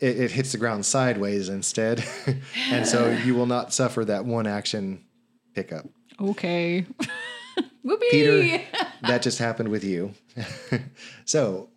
[0.00, 2.04] It, it hits the ground sideways instead,
[2.70, 5.04] and so you will not suffer that one action
[5.54, 5.86] pickup.
[6.20, 6.86] Okay.
[7.82, 8.06] Whoopee.
[8.10, 8.62] Peter,
[9.02, 10.14] that just happened with you.
[11.24, 11.70] so,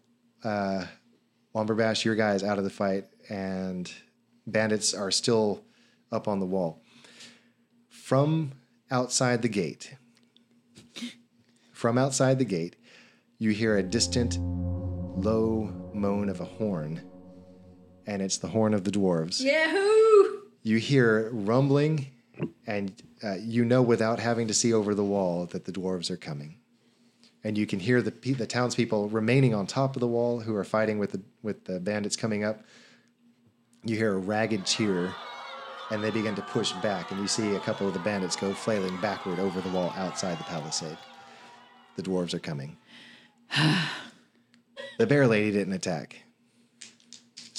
[0.43, 0.86] uh,
[1.56, 3.91] Womberbash, your guy is out of the fight, and
[4.45, 5.64] bandits are still
[6.12, 6.82] up on the wall.
[7.89, 8.52] From
[8.91, 9.95] outside the gate,
[11.72, 12.76] from outside the gate,
[13.39, 17.02] you hear a distant, low moan of a horn,
[18.06, 20.02] and it's the horn of the dwarves Yahoo!
[20.64, 22.08] you hear rumbling,
[22.68, 26.18] and uh, you know without having to see over the wall that the dwarves are
[26.18, 26.58] coming.
[27.43, 30.56] And you can hear the pe- the townspeople remaining on top of the wall who
[30.56, 32.62] are fighting with the with the bandits coming up.
[33.84, 35.14] You hear a ragged cheer,
[35.89, 38.54] and they begin to push back, and you see a couple of the bandits go
[38.54, 40.97] flailing backward over the wall outside the palisade.
[41.95, 42.78] The dwarves are coming.
[44.99, 46.22] the bear lady didn't attack.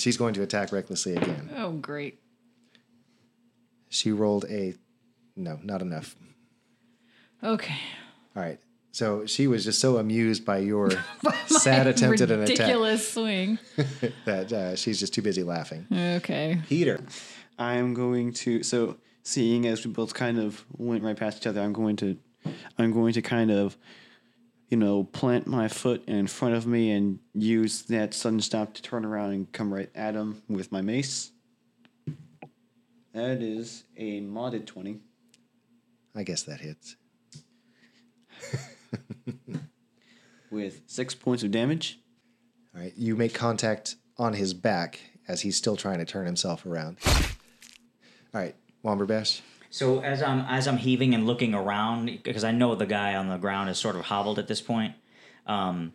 [0.02, 1.48] She's going to attack recklessly again.
[1.56, 2.20] Oh, great.
[3.88, 4.74] She rolled a
[5.36, 6.16] no, not enough.
[7.40, 7.76] Okay.
[8.34, 8.58] All right.
[8.90, 10.90] So she was just so amused by your
[11.46, 13.60] sad attempt at an attack Ridiculous swing.
[14.24, 15.86] that uh, she's just too busy laughing.
[15.92, 16.60] Okay.
[16.68, 16.98] Peter,
[17.56, 21.60] I'm going to so seeing as we both kind of went right past each other,
[21.60, 22.18] I'm going to
[22.76, 23.78] I'm going to kind of
[24.72, 28.80] you know plant my foot in front of me and use that sudden stop to
[28.80, 31.30] turn around and come right at him with my mace.
[33.12, 35.00] That is a modded twenty.
[36.16, 36.96] I guess that hits.
[40.50, 42.00] with six points of damage.
[42.74, 42.94] All right.
[42.96, 46.96] You make contact on his back as he's still trying to turn himself around.
[47.04, 48.54] All right.
[48.82, 49.42] Womberbash.
[49.72, 53.30] So as I'm as I'm heaving and looking around, because I know the guy on
[53.30, 54.94] the ground is sort of hobbled at this point.
[55.46, 55.94] Um,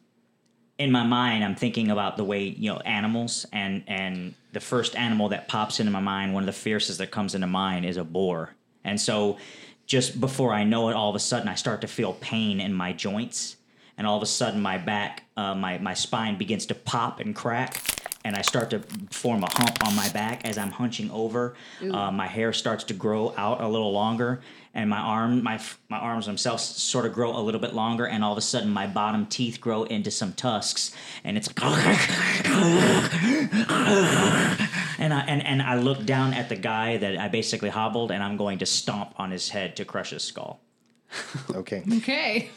[0.80, 4.96] in my mind, I'm thinking about the way you know animals, and and the first
[4.96, 7.98] animal that pops into my mind, one of the fiercest that comes into mind, is
[7.98, 8.56] a boar.
[8.84, 9.38] And so,
[9.86, 12.74] just before I know it, all of a sudden I start to feel pain in
[12.74, 13.58] my joints,
[13.96, 17.36] and all of a sudden my back, uh, my my spine begins to pop and
[17.36, 17.80] crack,
[18.26, 18.80] and I start to
[19.12, 21.56] form a hump on my back as I'm hunching over.
[21.82, 24.42] Uh, my hair starts to grow out a little longer,
[24.74, 25.60] and my arm, my
[25.90, 28.70] my arms themselves sort of grow a little bit longer, and all of a sudden
[28.70, 30.92] my bottom teeth grow into some tusks,
[31.24, 31.48] and it's
[35.00, 38.22] and I and, and I look down at the guy that I basically hobbled, and
[38.24, 40.60] I'm going to stomp on his head to crush his skull.
[41.54, 41.84] Okay.
[41.98, 42.50] Okay.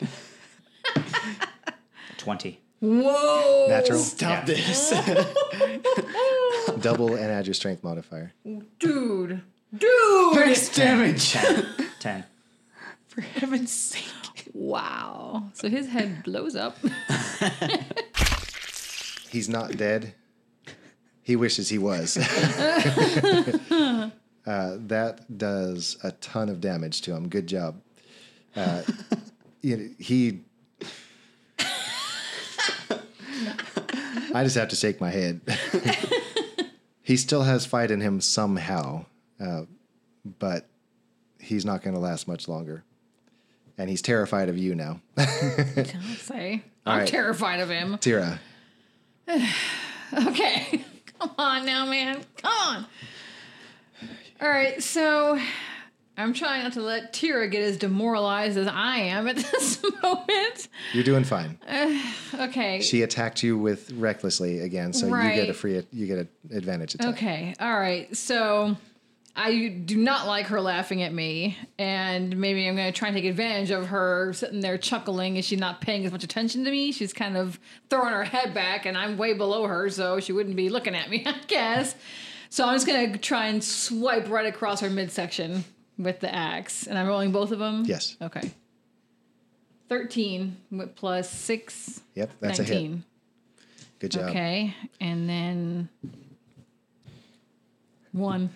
[2.18, 2.60] Twenty.
[2.80, 3.66] Whoa.
[3.68, 3.98] Natural.
[3.98, 4.90] Stop this.
[6.80, 8.32] Double and add your strength modifier.
[8.78, 9.42] Dude.
[9.76, 10.34] Dude.
[10.34, 11.36] Max damage.
[11.98, 12.24] Ten.
[13.08, 14.48] For heaven's sake.
[14.54, 15.50] Wow.
[15.52, 16.76] So his head blows up.
[19.30, 20.14] He's not dead.
[21.22, 22.16] He wishes he was.
[23.76, 24.10] uh,
[24.46, 27.28] that does a ton of damage to him.
[27.28, 27.80] Good job.
[28.56, 28.82] Uh,
[29.60, 30.40] you know, he.
[34.34, 35.40] I just have to shake my head.
[37.02, 39.04] he still has fight in him somehow,
[39.40, 39.62] uh,
[40.38, 40.68] but
[41.38, 42.84] he's not going to last much longer.
[43.78, 45.00] And he's terrified of you now.
[45.16, 45.86] Don't
[46.18, 46.62] say.
[46.84, 47.08] I'm right.
[47.08, 47.98] terrified of him.
[47.98, 48.40] Tira,
[50.12, 50.84] Okay.
[51.18, 52.24] Come on now, man.
[52.38, 52.86] Come on.
[54.40, 54.82] All right.
[54.82, 55.38] So
[56.20, 60.68] I'm trying not to let Tira get as demoralized as I am at this moment.
[60.92, 61.58] You're doing fine.
[61.70, 62.80] Uh, okay.
[62.80, 66.94] She attacked you with recklessly again, so you get a free you get an advantage
[66.94, 67.14] attack.
[67.14, 67.54] Okay.
[67.58, 68.14] All right.
[68.16, 68.76] So
[69.36, 73.16] I do not like her laughing at me, and maybe I'm going to try and
[73.16, 76.70] take advantage of her sitting there chuckling Is she not paying as much attention to
[76.70, 76.92] me.
[76.92, 77.58] She's kind of
[77.88, 81.08] throwing her head back, and I'm way below her, so she wouldn't be looking at
[81.08, 81.94] me, I guess.
[82.48, 85.64] So I'm just going to try and swipe right across her midsection
[86.00, 87.84] with the axe, and I'm rolling both of them.
[87.86, 88.16] Yes.
[88.20, 88.50] Okay.
[89.88, 92.00] Thirteen with plus six.
[92.14, 92.92] Yep, that's a hit.
[93.98, 94.30] Good job.
[94.30, 95.88] Okay, and then
[98.12, 98.50] one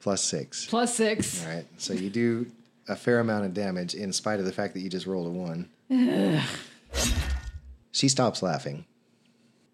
[0.00, 0.66] Plus six.
[0.66, 1.44] plus six.
[1.44, 1.66] All right.
[1.78, 2.46] So you do
[2.88, 5.30] a fair amount of damage in spite of the fact that you just rolled a
[5.30, 5.68] one.
[7.92, 8.84] she stops laughing.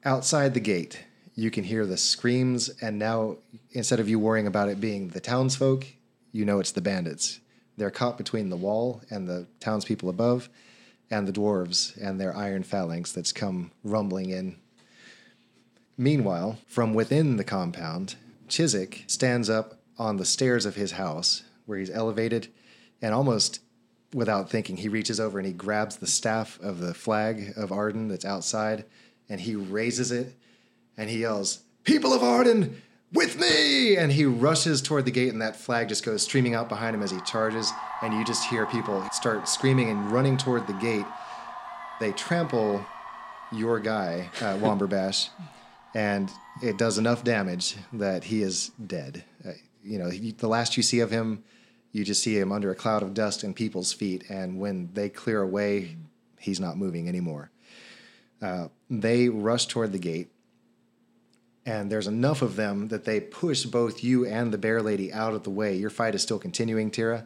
[0.05, 3.37] Outside the gate, you can hear the screams, and now
[3.73, 5.87] instead of you worrying about it being the townsfolk,
[6.33, 7.41] you know it's the bandits.
[7.77, 10.49] They're caught between the wall and the townspeople above,
[11.11, 14.57] and the dwarves and their iron phalanx that's come rumbling in.
[15.97, 18.17] Meanwhile, from within the compound,
[18.49, 22.49] Chiswick stands up on the stairs of his house where he's elevated,
[23.01, 23.61] and almost
[24.15, 28.09] without thinking, he reaches over and he grabs the staff of the flag of Arden
[28.09, 28.85] that's outside
[29.29, 30.35] and he raises it
[30.97, 32.81] and he yells, People of Arden,
[33.13, 33.97] with me!
[33.97, 37.03] And he rushes toward the gate, and that flag just goes streaming out behind him
[37.03, 37.71] as he charges.
[38.03, 41.07] And you just hear people start screaming and running toward the gate.
[42.01, 42.85] They trample
[43.53, 45.29] your guy, uh, Womberbash,
[45.95, 46.31] and
[46.63, 49.25] it does enough damage that he is dead.
[49.47, 49.53] Uh,
[49.85, 51.45] you know, he, the last you see of him,
[51.93, 54.25] you just see him under a cloud of dust and people's feet.
[54.31, 55.97] And when they clear away,
[56.39, 57.51] he's not moving anymore.
[58.41, 60.32] Uh, they rush toward the gate
[61.65, 65.33] and there's enough of them that they push both you and the bear lady out
[65.35, 65.77] of the way.
[65.77, 67.25] Your fight is still continuing, Tira,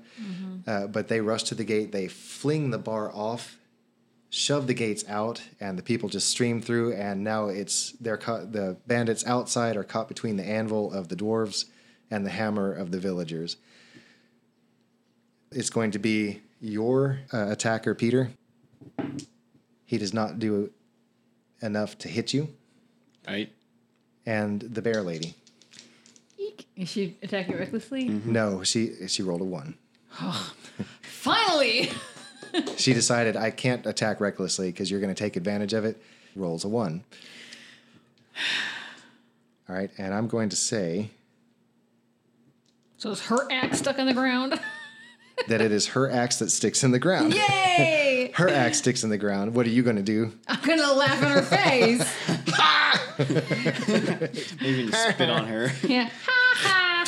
[0.67, 1.91] uh, but they rush to the gate.
[1.93, 3.57] They fling the bar off,
[4.29, 6.93] shove the gates out, and the people just stream through.
[6.95, 8.53] And now it's they're caught.
[8.53, 11.65] The bandits outside are caught between the anvil of the dwarves
[12.11, 13.57] and the hammer of the villagers.
[15.51, 18.31] It's going to be your uh, attacker, Peter.
[19.87, 20.71] He does not do
[21.63, 22.49] enough to hit you,
[23.27, 23.51] Right.
[24.27, 25.35] And the bear lady.
[26.39, 26.67] Eek.
[26.77, 28.09] Is she attacking recklessly?
[28.09, 28.33] Mm-hmm.
[28.33, 29.75] No, she she rolled a one.
[30.21, 30.53] Oh,
[31.03, 31.91] finally!
[32.77, 36.01] She decided I can't attack recklessly because you're going to take advantage of it.
[36.35, 37.05] Rolls a one.
[39.69, 41.11] All right, and I'm going to say
[42.97, 44.59] So is her axe stuck on the ground?
[45.49, 47.35] that it is her axe that sticks in the ground.
[47.35, 48.33] Yay!
[48.35, 49.55] Her axe sticks in the ground.
[49.55, 50.33] What are you going to do?
[50.47, 52.03] I'm gonna laugh in her face.
[54.61, 55.71] Maybe even spit on her.
[55.87, 56.09] Yeah.
[56.27, 57.05] Ha ha.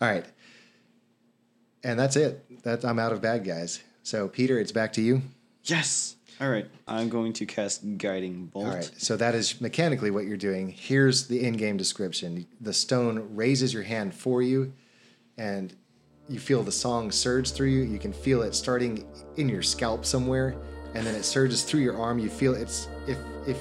[0.00, 0.24] All right,
[1.84, 2.62] and that's it.
[2.64, 3.82] That I'm out of bad guys.
[4.02, 5.22] So Peter, it's back to you.
[5.64, 6.16] Yes.
[6.40, 6.68] All right.
[6.88, 8.66] I'm going to cast Guiding Bolt.
[8.66, 8.90] All right.
[8.96, 10.70] So that is mechanically what you're doing.
[10.70, 12.46] Here's the in-game description.
[12.60, 14.72] The stone raises your hand for you,
[15.38, 15.72] and
[16.28, 17.82] you feel the song surge through you.
[17.82, 19.06] You can feel it starting
[19.36, 20.56] in your scalp somewhere,
[20.94, 22.18] and then it surges through your arm.
[22.18, 23.58] You feel it's if if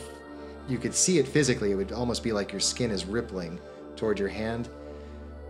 [0.72, 3.60] you could see it physically, it would almost be like your skin is rippling
[3.96, 4.70] toward your hand.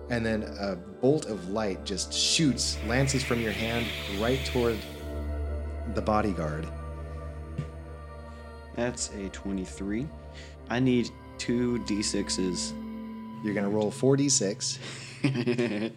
[0.09, 3.85] And then a bolt of light just shoots, lances from your hand
[4.19, 4.77] right toward
[5.93, 6.67] the bodyguard.
[8.75, 10.07] That's a 23.
[10.69, 12.73] I need two d6s.
[13.43, 14.79] You're gonna roll 4d6.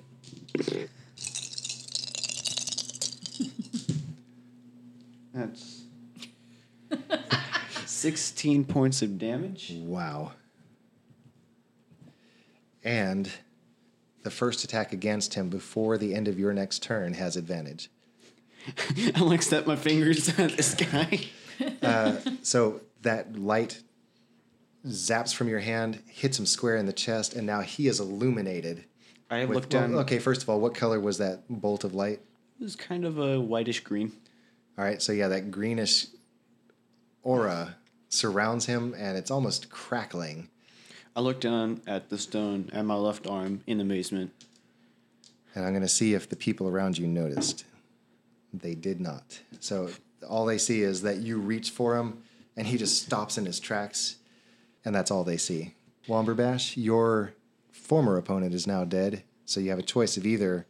[5.34, 5.73] That's
[8.04, 9.72] 16 points of damage.
[9.74, 10.32] Wow.
[12.84, 13.30] And
[14.24, 17.88] the first attack against him before the end of your next turn has advantage.
[19.16, 21.20] I like step my fingers at this guy.
[21.82, 23.80] Uh, so that light
[24.86, 28.84] zaps from your hand, hits him square in the chest, and now he is illuminated.
[29.30, 29.92] I with- looked down.
[29.92, 32.20] well, okay, first of all, what color was that bolt of light?
[32.60, 34.12] It was kind of a whitish green.
[34.76, 36.06] All right, so yeah, that greenish
[37.22, 37.76] aura
[38.14, 40.48] surrounds him, and it's almost crackling.
[41.16, 44.32] I looked down at the stone at my left arm in amazement.
[45.54, 47.64] And I'm going to see if the people around you noticed.
[48.52, 49.40] They did not.
[49.60, 49.90] So
[50.28, 52.22] all they see is that you reach for him
[52.56, 54.16] and he just stops in his tracks.
[54.84, 55.74] And that's all they see.
[56.08, 57.34] Womberbash, your
[57.70, 59.22] former opponent is now dead.
[59.44, 60.66] So you have a choice of either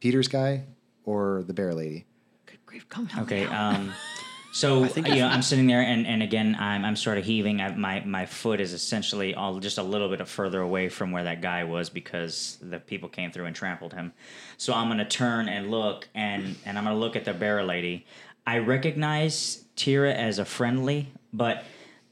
[0.00, 0.64] Peter's guy
[1.04, 2.06] or the bear lady.
[2.46, 3.20] Good grief, calm down.
[3.20, 3.46] Okay.
[3.46, 3.92] Um,
[4.52, 7.60] So you know, I'm sitting there, and, and again, I'm I'm sort of heaving.
[7.60, 11.24] I, my my foot is essentially all just a little bit further away from where
[11.24, 14.12] that guy was because the people came through and trampled him.
[14.56, 18.06] So I'm gonna turn and look, and and I'm gonna look at the bear lady.
[18.44, 21.64] I recognize Tira as a friendly, but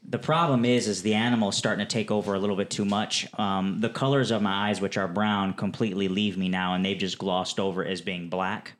[0.07, 2.85] the problem is, is the animal is starting to take over a little bit too
[2.85, 3.27] much.
[3.37, 6.97] Um, the colors of my eyes, which are brown, completely leave me now, and they've
[6.97, 8.73] just glossed over as being black.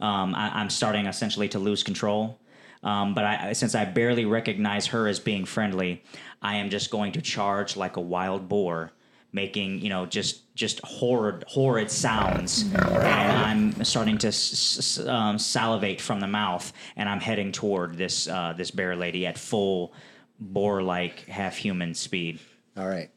[0.00, 2.38] Um, I, I'm starting essentially to lose control.
[2.84, 6.02] Um, but I, since I barely recognize her as being friendly,
[6.42, 8.92] I am just going to charge like a wild boar,
[9.32, 15.38] making you know just just horrid horrid sounds, and I'm starting to s- s- um,
[15.38, 19.92] salivate from the mouth, and I'm heading toward this uh, this bear lady at full
[20.38, 22.38] boar like half human speed,
[22.76, 23.08] All right.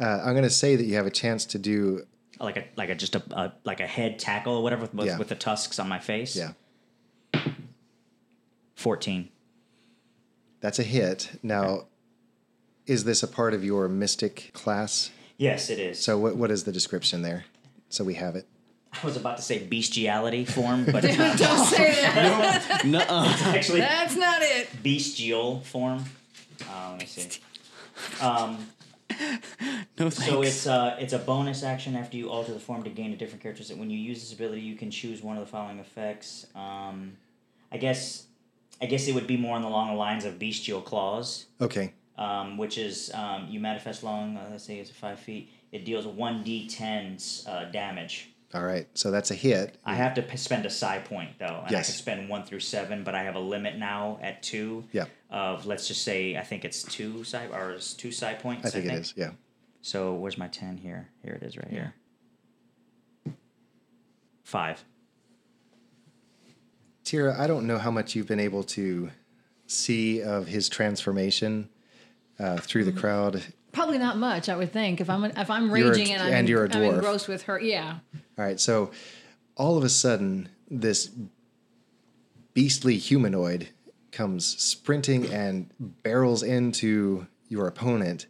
[0.00, 2.02] Uh, I'm going to say that you have a chance to do.
[2.40, 5.18] like a like a just a, a like a head tackle or whatever with, Yeah.
[5.18, 6.34] with the tusks on my face.
[6.34, 6.52] Yeah,
[8.84, 9.30] fourteen.
[10.60, 11.38] that's a hit.
[11.42, 11.86] Now,
[12.86, 15.10] is this a part of your mystic class?
[15.38, 15.98] Yes, it is.
[16.00, 17.44] So, what, what is the description there?
[17.88, 18.46] So we have it.
[18.92, 21.36] I was about to say bestiality form, but it's not.
[21.38, 22.82] Don't say that.
[22.84, 23.36] Nuh-uh.
[23.56, 24.68] actually That's not it.
[24.82, 26.04] bestial form.
[26.70, 27.40] Uh, let me see.
[28.20, 28.66] Um,
[29.98, 30.26] No thanks.
[30.26, 33.16] so it's uh, it's a bonus action after you alter the form to gain a
[33.16, 33.62] different character.
[33.64, 36.46] So when you use this ability, you can choose one of the following effects.
[36.54, 37.16] Um,
[37.72, 38.26] I guess
[38.82, 41.94] I guess it would be more on the along the lines of bestial claws, Okay.
[42.18, 44.36] um, which is um, you manifest long.
[44.36, 45.50] Uh, let's say it's five feet.
[45.72, 48.30] It deals one d10 uh, damage.
[48.52, 48.86] All right.
[48.94, 49.78] So that's a hit.
[49.84, 51.88] I have to p- spend a psi point though, and Yes.
[51.88, 54.84] I can spend one through seven, but I have a limit now at two.
[54.92, 55.06] Yeah.
[55.30, 58.66] Of let's just say I think it's two psi or it's two psi points.
[58.66, 59.14] I think it is.
[59.16, 59.30] Yeah.
[59.82, 61.08] So where's my ten here?
[61.24, 61.94] Here it is, right here.
[64.44, 64.84] Five.
[67.04, 69.10] Tira, I don't know how much you've been able to
[69.66, 71.68] see of his transformation
[72.38, 73.42] uh, through the crowd.
[73.72, 75.00] Probably not much, I would think.
[75.00, 77.42] If I'm if I'm You're a- raging and I'm, and you're a I'm engrossed with
[77.44, 77.98] her, yeah.
[78.38, 78.58] All right.
[78.58, 78.90] So
[79.56, 81.10] all of a sudden, this
[82.54, 83.68] beastly humanoid
[84.12, 88.26] comes sprinting and barrels into your opponent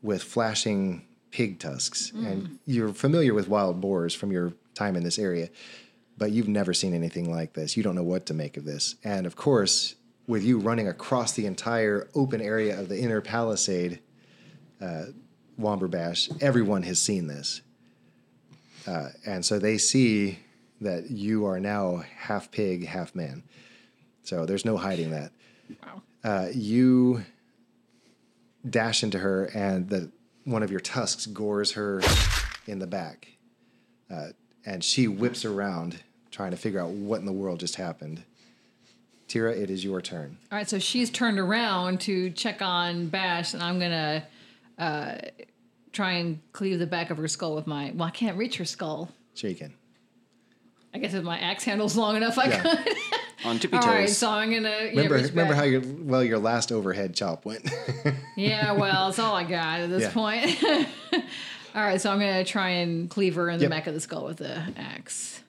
[0.00, 2.12] with flashing pig tusks.
[2.12, 5.48] And you're familiar with wild boars from your time in this area,
[6.16, 7.76] but you've never seen anything like this.
[7.76, 8.96] You don't know what to make of this.
[9.02, 9.94] And of course,
[10.26, 14.00] with you running across the entire open area of the inner palisade,
[14.80, 15.06] uh,
[15.58, 17.62] Womberbash, everyone has seen this.
[18.86, 20.38] Uh, and so they see
[20.80, 23.42] that you are now half pig, half man.
[24.24, 25.32] So there's no hiding that.
[25.82, 26.02] Wow.
[26.24, 27.24] Uh, you
[28.68, 30.10] dash into her, and the
[30.44, 32.00] one of your tusks gores her
[32.66, 33.28] in the back,
[34.12, 34.28] uh,
[34.64, 36.00] and she whips around,
[36.30, 38.22] trying to figure out what in the world just happened.
[39.28, 40.36] Tira, it is your turn.
[40.50, 44.24] All right, so she's turned around to check on Bash, and I'm gonna
[44.78, 45.14] uh,
[45.92, 47.92] try and cleave the back of her skull with my.
[47.94, 49.10] Well, I can't reach her skull.
[49.34, 49.72] Sure you can.
[50.94, 52.62] I guess if my axe handle's long enough, I Yeah.
[52.62, 52.94] could.
[53.46, 53.90] on tippy All toes.
[53.92, 54.68] right, so I'm gonna.
[54.68, 55.60] Yeah, Remember, reach remember back.
[55.62, 57.66] how your well your last overhead chop went.
[58.36, 60.12] Yeah, well, it's all I got at this Yeah.
[60.12, 60.58] point.
[61.74, 63.70] all right, so I'm gonna try and cleave her in the Yep.
[63.70, 65.40] back of the skull with the axe,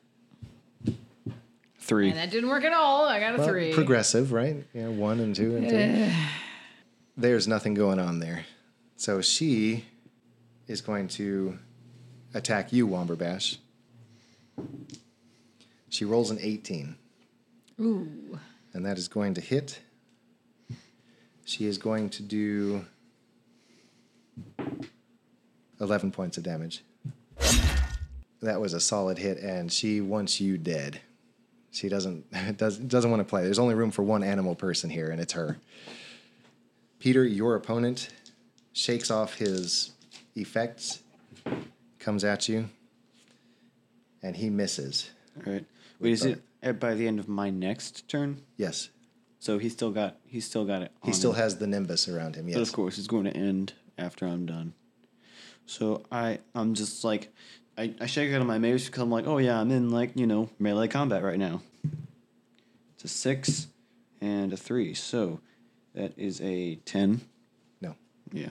[1.80, 2.10] Three.
[2.10, 3.06] and that didn't work at all.
[3.06, 3.74] I got a Well, three.
[3.74, 4.66] Progressive, right?
[4.74, 6.14] Yeah, one and two and three.
[7.18, 8.46] There's nothing going on there.
[8.96, 9.86] So she
[10.68, 11.60] is going to
[12.34, 13.58] attack you, Womberbash.
[15.90, 16.96] She rolls an 18,
[17.80, 18.40] Ooh,
[18.74, 19.80] and that is going to hit.
[21.46, 22.86] She is going to do
[25.84, 26.84] 11 points of damage.
[28.42, 31.00] That was a solid hit, and she wants you dead.
[31.72, 32.26] She doesn't
[32.58, 33.44] doesn't doesn't want to play.
[33.44, 35.58] There's only room for one animal person here, and it's her.
[37.00, 38.10] Peter, your opponent,
[38.74, 39.92] shakes off his
[40.36, 41.00] effects,
[42.00, 42.70] comes at you,
[44.22, 45.10] and he misses.
[45.46, 45.66] All right.
[46.00, 46.42] Wait, is it
[46.80, 48.42] by the end of my next turn?
[48.58, 48.90] Yes,
[49.40, 50.92] So he still got he still got it.
[51.04, 51.38] he still him.
[51.38, 52.46] has the nimbus around him.
[52.46, 54.74] But Yes, of course, it's going to end after I'm done.
[55.66, 57.34] So I I'm just like
[57.78, 60.12] I, I shake out of my mace because I'm like, oh yeah, I'm in like
[60.16, 61.62] you know melee combat right now.
[62.96, 63.68] It's a six
[64.22, 65.40] and a three, so
[65.96, 67.22] that is a ten.
[67.82, 67.96] no.
[68.32, 68.50] Yeah.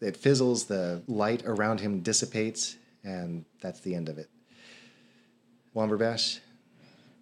[0.00, 0.66] It fizzles.
[0.66, 4.28] The light around him dissipates, and that's the end of it.
[5.74, 6.40] Womberbash,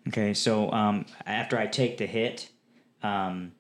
[0.09, 2.51] Okay, so um, after I take the hit,
[3.03, 3.53] um,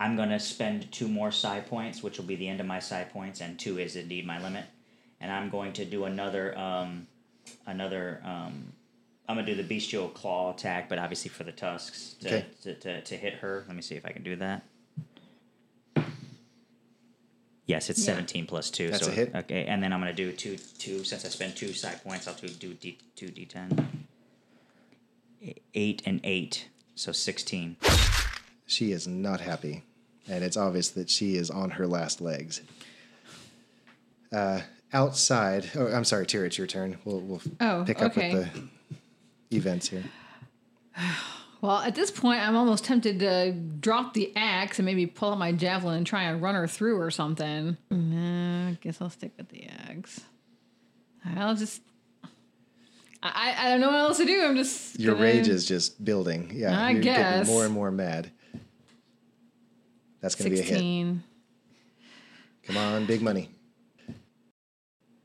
[0.00, 3.04] I'm gonna spend two more psi points, which will be the end of my psi
[3.04, 4.64] points, and two is indeed my limit.
[5.20, 7.06] And I'm going to do another um,
[7.66, 8.72] another um,
[9.28, 12.46] I'm gonna do the bestial claw attack, but obviously for the tusks to, Okay.
[12.62, 13.64] to, to, to hit her.
[13.66, 14.62] Let me see if I can do that.
[17.66, 18.12] Yes, it's Yeah.
[18.14, 18.90] 17 plus two.
[18.90, 19.34] That's so a hit.
[19.34, 22.28] Okay, and then I'm gonna do two two since I spend two psi points.
[22.28, 23.86] I'll do do D, two d10.
[25.40, 27.76] E- Eight and eight, so 16.
[28.66, 29.82] She is not happy,
[30.28, 32.60] and it's obvious that she is on her last legs.
[34.32, 34.60] Uh,
[34.92, 36.98] outside, oh, I'm sorry, Tira, it's your turn.
[37.04, 38.34] We'll, we'll Oh, pick up okay.
[38.34, 38.70] with
[39.50, 40.04] the events here.
[41.60, 45.38] Well, at this point, I'm almost tempted to drop the axe and maybe pull out
[45.38, 47.78] my javelin and try and run her through or something.
[47.90, 50.20] Nah, I guess I'll stick with the axe.
[51.24, 51.80] I'll just.
[53.22, 54.44] I, I I don't know what else to do.
[54.44, 55.00] I'm just.
[55.00, 56.50] Your gonna- rage is just building.
[56.52, 57.46] Yeah, I you're guess.
[57.46, 58.30] getting more and more mad.
[60.24, 61.16] That's going to be a hit.
[62.62, 63.50] Come on, big money.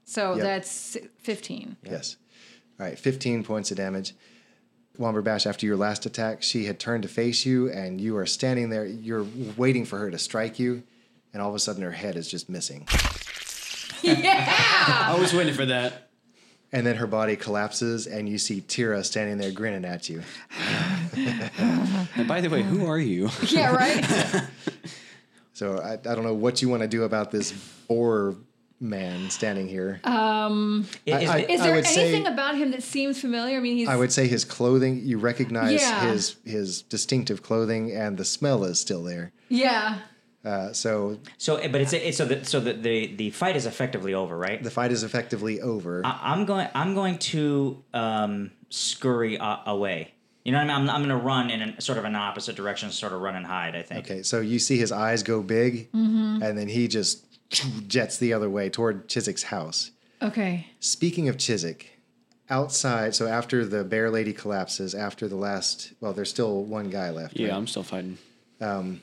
[0.04, 0.44] So Yep.
[0.44, 1.78] that's si- 15.
[1.84, 2.18] Yes.
[2.78, 4.14] All right, 15 points of damage.
[5.00, 8.72] Womberbash, after your last attack, she had turned to face you, and you are standing
[8.72, 8.86] there.
[8.86, 9.26] You're
[9.56, 10.84] waiting for her to strike you,
[11.34, 12.86] and all of a sudden her head is just missing.
[14.02, 14.54] yeah!
[15.08, 16.10] I was waiting for that.
[16.74, 20.24] And then her body collapses, and you see Tira standing there grinning at you.
[22.16, 23.30] And by the way, who are you?
[23.50, 24.44] Yeah, right?
[25.54, 27.52] So I, I don't know what you want to do about this
[27.90, 28.36] boar
[28.80, 30.00] man standing here.
[30.06, 33.58] I- is I- it- Is there would say- anything about him that seems familiar?
[33.58, 33.90] I mean, he's.
[33.90, 36.12] I would say his clothing, you recognize Yeah.
[36.12, 39.34] his his distinctive clothing, and the smell is still there.
[39.50, 39.98] Yeah.
[40.46, 44.14] Uh, so so, but it's, it's so that so the, the the fight is effectively
[44.14, 44.64] over, right?
[44.64, 46.02] the fight is effectively over.
[46.06, 46.70] I, I'm going.
[46.74, 50.14] I'm going to um, scurry uh, away.
[50.50, 50.90] You know what I mean?
[50.90, 53.36] I'm, I'm going to run in an, sort of an opposite direction, sort of run
[53.36, 53.76] and hide.
[53.76, 54.04] I think.
[54.04, 57.24] Okay, so you see his eyes go big, and then he just
[57.88, 59.92] jets the other way toward Chiswick's house.
[60.24, 60.66] Okay.
[60.80, 62.00] Speaking of Chiswick,
[62.50, 67.12] outside, so after the bear lady collapses, after the last, well, there's still one guy
[67.12, 67.38] left.
[67.38, 67.56] Yeah, right?
[67.56, 68.18] I'm still fighting.
[68.60, 69.02] Um,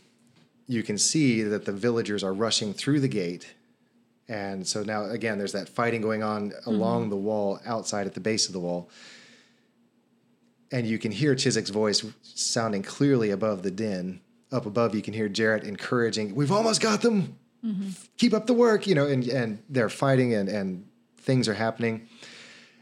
[0.66, 3.55] You can see that the villagers are rushing through the gate.
[4.28, 8.20] And so now, again, there's that fighting going on along the wall, outside at the
[8.20, 8.90] base of the wall.
[10.72, 14.20] And you can hear Chiswick's voice sounding clearly above the din.
[14.52, 17.36] Up above, you can hear Jarrett encouraging, We've almost got them.
[17.64, 17.90] Mm-hmm.
[18.16, 20.86] Keep up the work, you know, and, and they're fighting and, and
[21.18, 22.08] things are happening.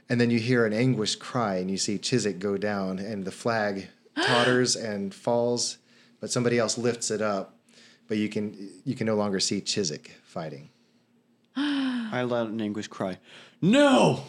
[0.09, 3.33] And then you hear an anguished cry, and you see Chiswick go down, and the
[3.33, 3.89] flag
[4.27, 5.79] totters and falls,
[6.21, 7.59] but somebody else lifts it up.
[8.07, 10.69] But you can you can no longer see Chiswick fighting.
[11.57, 13.19] I let out an anguished cry.
[13.63, 14.25] No!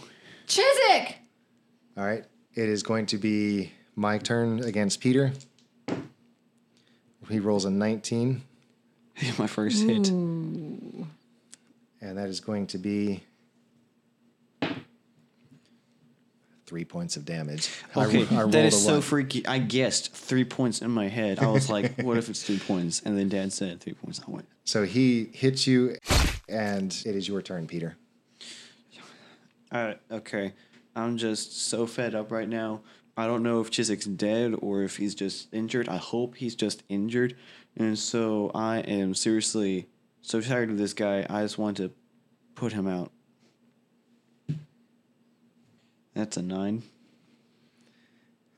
[0.48, 1.18] Chiswick!
[1.98, 2.24] All right,
[2.56, 5.34] it is going to be my turn against Peter.
[7.30, 8.42] He rolls a 19,
[9.40, 10.10] My first hit.
[10.10, 11.08] and
[12.02, 13.24] that is going to be
[16.68, 17.70] three points of damage.
[17.96, 19.46] I Okay, I rolled that is so freaky.
[19.48, 21.40] I guessed three points in my head.
[21.40, 23.02] I was like, what if it's three points?
[23.04, 24.22] And then dad said three points.
[24.28, 25.98] I went, So he hits you,
[26.50, 27.96] and it is your turn, Peter.
[29.72, 30.54] uh, okay.
[30.96, 32.82] I'm just so fed up right now.
[33.18, 35.88] I don't know if Chiswick's dead or if he's just injured.
[35.88, 37.36] I hope he's just injured.
[37.78, 39.88] And so I am seriously
[40.22, 41.26] so tired of this guy.
[41.30, 41.92] I just want to
[42.56, 43.12] put him out.
[46.14, 46.84] That's a nine.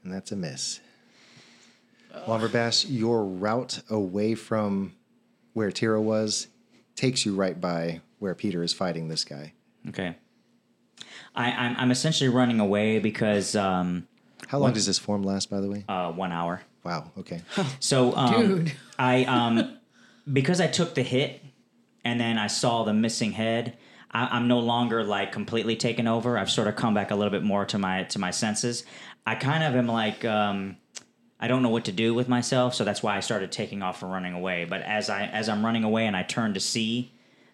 [0.03, 0.79] And that's a miss.
[2.27, 4.93] Womberbash, your route away from
[5.53, 6.47] where Tira was
[6.95, 9.53] takes you right by where Peter is fighting this guy.
[9.89, 10.15] Okay.
[11.36, 14.08] I, I'm I'm essentially running away because um,
[14.47, 15.86] How long does this form last, by the way?
[15.87, 16.62] uh, one hour.
[16.83, 17.12] Wow.
[17.17, 17.41] Okay.
[17.79, 18.74] So, um, Dude.
[18.97, 19.78] I um,
[20.32, 21.41] because I took the hit
[22.04, 23.78] and then I saw the missing head.
[24.12, 26.37] I, I'm no longer like completely taken over.
[26.37, 28.83] I've sort of come back a little bit more to my to my senses.
[29.25, 30.78] I kind of am like um,
[31.39, 34.01] I don't know what to do with myself, so that's why I started taking off
[34.01, 34.66] and running away.
[34.66, 37.12] But as I as I'm running away and I turn to see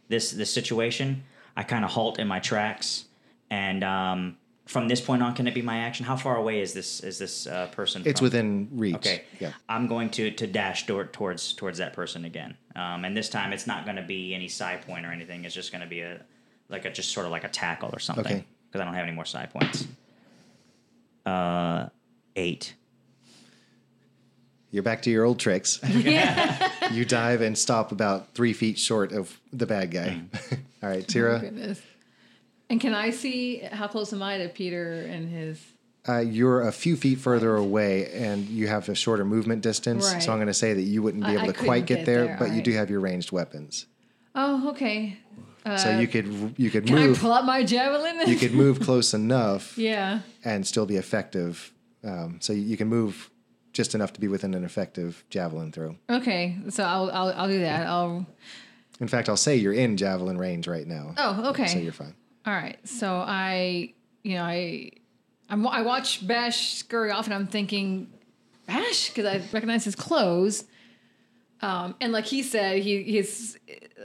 [0.09, 1.23] this this situation,
[1.57, 3.05] I kind of halt in my tracks.
[3.53, 6.07] And um, from this point on, can it be my action?
[6.07, 8.01] How far away is this is this uh, person?
[8.03, 8.25] It's from?
[8.25, 8.95] within reach.
[8.95, 9.25] Okay.
[9.39, 9.51] Yeah.
[9.69, 12.57] I'm going to to dash toward, towards towards that person again.
[12.75, 15.45] Um, and this time it's not going to be any psi point or anything.
[15.45, 16.19] It's just going to be a
[16.69, 18.25] like a just sort of like a tackle or something.
[18.25, 18.45] Okay.
[18.67, 19.87] Because I don't have any more psi points.
[21.27, 21.89] Uh,
[22.35, 22.73] eight.
[24.71, 25.79] You're back to your old tricks.
[25.87, 26.71] Yeah.
[26.91, 30.21] you dive and stop about three feet short of the bad guy.
[30.33, 30.59] Mm.
[30.81, 31.39] All right, Tira.
[31.39, 31.79] Goodness.
[32.73, 35.63] And can I see how close am I to Peter and his?
[36.09, 40.11] Uh, you're a few feet further away, and you have a shorter movement distance.
[40.11, 40.23] Right.
[40.23, 42.05] So I'm going to say that you wouldn't be able I to quite get get
[42.07, 43.85] there, there, but you do have your ranged weapons.
[44.33, 45.19] Oh, okay.
[45.77, 48.27] so you could you could move Can I pull out my javelin?
[48.27, 50.21] you could move close enough yeah.
[50.43, 51.71] and still be effective.
[52.03, 53.29] Um, so you can move
[53.71, 55.95] just enough to be within an effective javelin throw.
[56.09, 56.57] Okay.
[56.69, 57.85] So I'll I'll, I'll do that.
[57.85, 58.25] I'll.
[58.99, 61.13] In fact, I'll say you're in javelin range right now.
[61.17, 61.67] Oh, okay.
[61.67, 62.15] So you're fine.
[62.45, 62.77] All right.
[62.87, 63.93] So I,
[64.23, 64.91] you know, I,
[65.49, 68.11] I'm, I watch Bash scurry off, and I'm thinking,
[68.67, 70.65] Bash, because I recognize his clothes.
[71.61, 73.57] Um, and like he said, he he's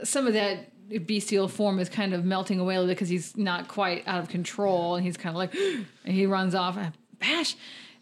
[0.03, 0.71] some of that
[1.05, 4.19] bestial form is kind of melting away a little bit because he's not quite out
[4.21, 5.53] of control, and he's kind of like,
[6.05, 6.77] and he runs off,
[7.19, 7.55] Bash.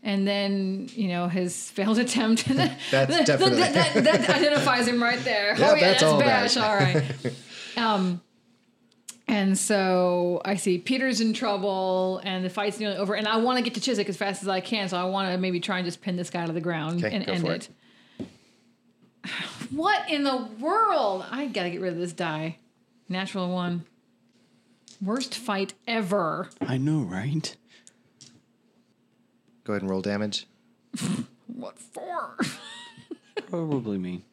[0.03, 2.45] And then you know his failed attempt.
[2.49, 5.55] That, That's that, definitely- that, that, that identifies him right there.
[5.57, 6.55] Yeah, oh yeah, that's that's, all Bash.
[6.55, 6.64] Bash.
[6.64, 7.34] All right.
[7.77, 8.22] Um,
[9.28, 13.14] and so I see Peter's in trouble, and the fight's nearly over.
[13.14, 15.32] And I want to get to Chiswick as fast as I can, so I want
[15.32, 17.45] to maybe try and just pin this guy to the ground Okay, and go end
[17.45, 17.70] for it.
[19.70, 21.26] What in the world?
[21.30, 22.58] I gotta get rid of this die.
[23.10, 23.84] Natural one.
[25.02, 26.49] Worst fight ever.
[26.62, 27.54] I know, right?
[29.66, 30.48] Go ahead and roll damage.
[31.48, 32.38] What for?
[33.49, 34.24] Probably me.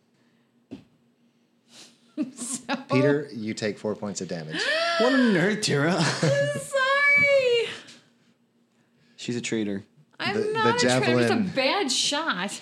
[2.90, 4.62] Peter, you take four points of damage.
[5.00, 6.00] What a nerd, Tara.
[6.00, 7.68] Sorry.
[9.16, 9.82] She's a traitor.
[10.20, 10.94] I'm The- the not a traitor.
[10.94, 12.60] I'm just a javelin- bad shot.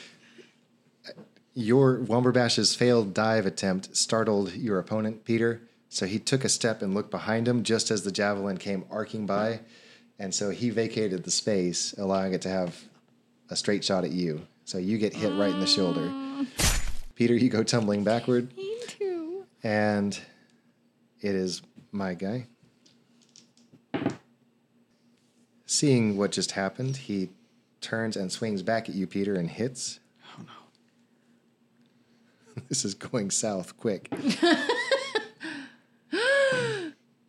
[1.54, 5.60] Your Womberbash's failed dive attempt startled your opponent, Peter.
[5.90, 9.26] So he took a step and looked behind him just as the javelin came arcing
[9.26, 9.60] by.
[10.18, 12.82] And so he vacated the space, allowing it to have
[13.50, 14.46] a straight shot at you.
[14.64, 16.08] So you get hit right in the shoulder.
[16.10, 16.46] Ah.
[17.14, 18.81] Peter, you go tumbling backward, Me too.
[19.62, 20.18] And
[21.20, 21.62] it is
[21.92, 22.46] my guy.
[25.66, 27.30] Seeing what just happened, he
[27.80, 30.00] turns and swings back at you, Peter, and hits.
[30.38, 30.52] Oh no.
[32.68, 34.08] This is going south quick.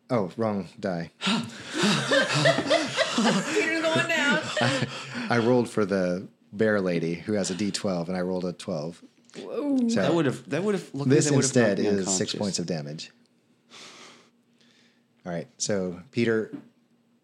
[0.09, 1.11] oh, wrong die.
[3.53, 4.41] Peter's going down.
[5.29, 9.03] I rolled for the bear lady who has a D12, and I rolled a 12.
[9.37, 9.89] Whoa.
[9.89, 10.49] So That would have.
[10.49, 10.89] That would have.
[11.09, 13.11] this instead is six points of damage.
[15.25, 16.51] All right, so Peter,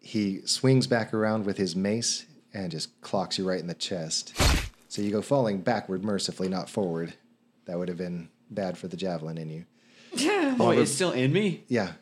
[0.00, 2.24] he swings back around with his mace
[2.54, 4.32] and just clocks you right in the chest.
[4.88, 7.12] So you go falling backward mercifully, not forward.
[7.66, 9.64] That would have been bad for the javelin in you.
[10.14, 10.56] Yeah.
[10.60, 11.62] Oh, it's still in me.
[11.68, 11.92] Yeah.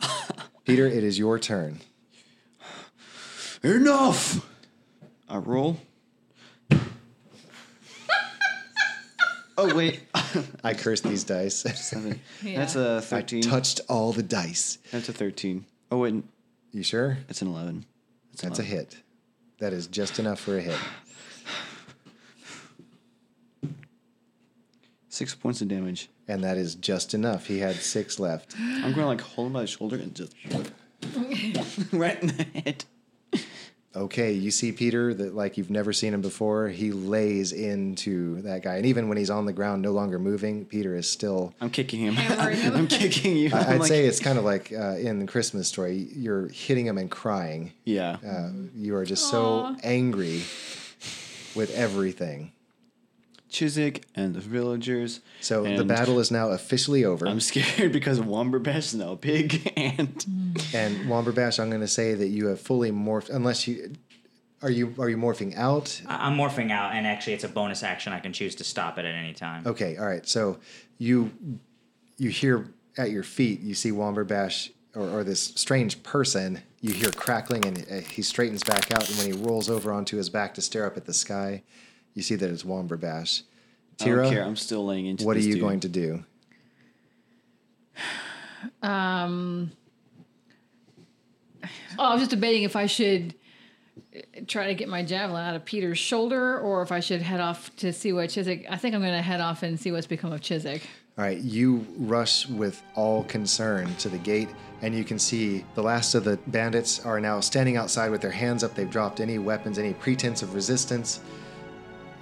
[0.64, 1.80] Peter, it is your turn.
[3.62, 4.46] Enough.
[5.28, 5.76] I roll.
[9.60, 10.00] Oh wait.
[10.64, 11.56] I cursed these dice.
[11.74, 12.20] Seven.
[12.42, 12.58] Yeah.
[12.58, 13.46] That's a thirteen.
[13.46, 14.78] I touched all the dice.
[14.90, 15.66] That's a thirteen.
[15.90, 16.22] Oh wait,
[16.72, 17.18] You sure?
[17.28, 17.84] it's an eleven.
[18.32, 18.96] It's That's a hit.
[19.58, 20.78] That is just enough for a hit.
[25.08, 26.08] Six points of damage.
[26.28, 27.46] And that is just enough.
[27.46, 28.54] He had six left.
[28.58, 30.34] I'm gonna like hold him by the shoulder and just
[31.92, 32.84] right in the head.
[33.96, 36.68] Okay, you see Peter that like you've never seen him before.
[36.68, 40.64] He lays into that guy, and even when he's on the ground, no longer moving,
[40.64, 41.52] Peter is still.
[41.60, 42.14] I'm kicking him.
[42.14, 42.76] Hammering him.
[42.76, 43.50] I'm kicking you.
[43.52, 46.08] I- I'm I'd like- say it's kind of like uh, in the Christmas story.
[46.14, 47.72] You're hitting him and crying.
[47.84, 48.18] yeah.
[48.24, 50.44] Uh, you are just so angry
[51.56, 52.52] with everything.
[53.50, 55.20] Chiswick and the villagers.
[55.40, 57.26] So the battle is now officially over.
[57.26, 60.24] I'm scared because Womberbash is now big and
[60.72, 63.30] And Womberbash, I'm going to say that you have fully morphed.
[63.30, 63.92] Unless you
[64.62, 66.00] are you are you morphing out?
[66.06, 68.12] I- I'm morphing out, and actually, it's a bonus action.
[68.12, 69.66] I can choose to stop it at any time.
[69.66, 70.26] Okay, all right.
[70.28, 70.58] So
[70.98, 71.30] you
[72.18, 72.68] you hear
[72.98, 76.60] at your feet, you see Womberbash or, or this strange person.
[76.82, 79.08] You hear crackling, and uh, he straightens back out.
[79.08, 81.62] And when he rolls over onto his back to stare up at the sky,
[82.14, 83.42] you see that it's Womberbash.
[84.00, 84.30] I don't care.
[84.30, 85.60] Tira, I'm still laying into what are you dude.
[85.60, 86.24] going to do?
[88.82, 89.72] Um,
[91.98, 93.34] oh, I was just debating if I should
[94.14, 97.40] uh, try to get my javelin out of Peter's shoulder or if I should head
[97.40, 98.66] off to see what Chiswick.
[98.70, 100.82] I think I'm going to head off and see what's become of Chiswick.
[101.18, 104.48] All right, you rush with all concern to the gate,
[104.80, 108.30] and you can see the last of the bandits are now standing outside with their
[108.30, 108.74] hands up.
[108.74, 111.20] They've dropped any weapons, any pretense of resistance,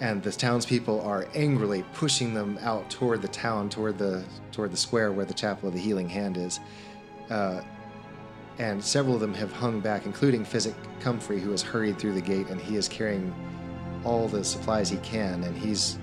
[0.00, 4.76] and the townspeople are angrily pushing them out toward the town, toward the toward the
[4.76, 6.60] square where the Chapel of the Healing Hand is.
[7.30, 7.60] Uh,
[8.58, 12.20] and several of them have hung back, including Physic Comfrey, who has hurried through the
[12.20, 13.32] gate, and he is carrying
[14.04, 15.98] all the supplies he can, and he's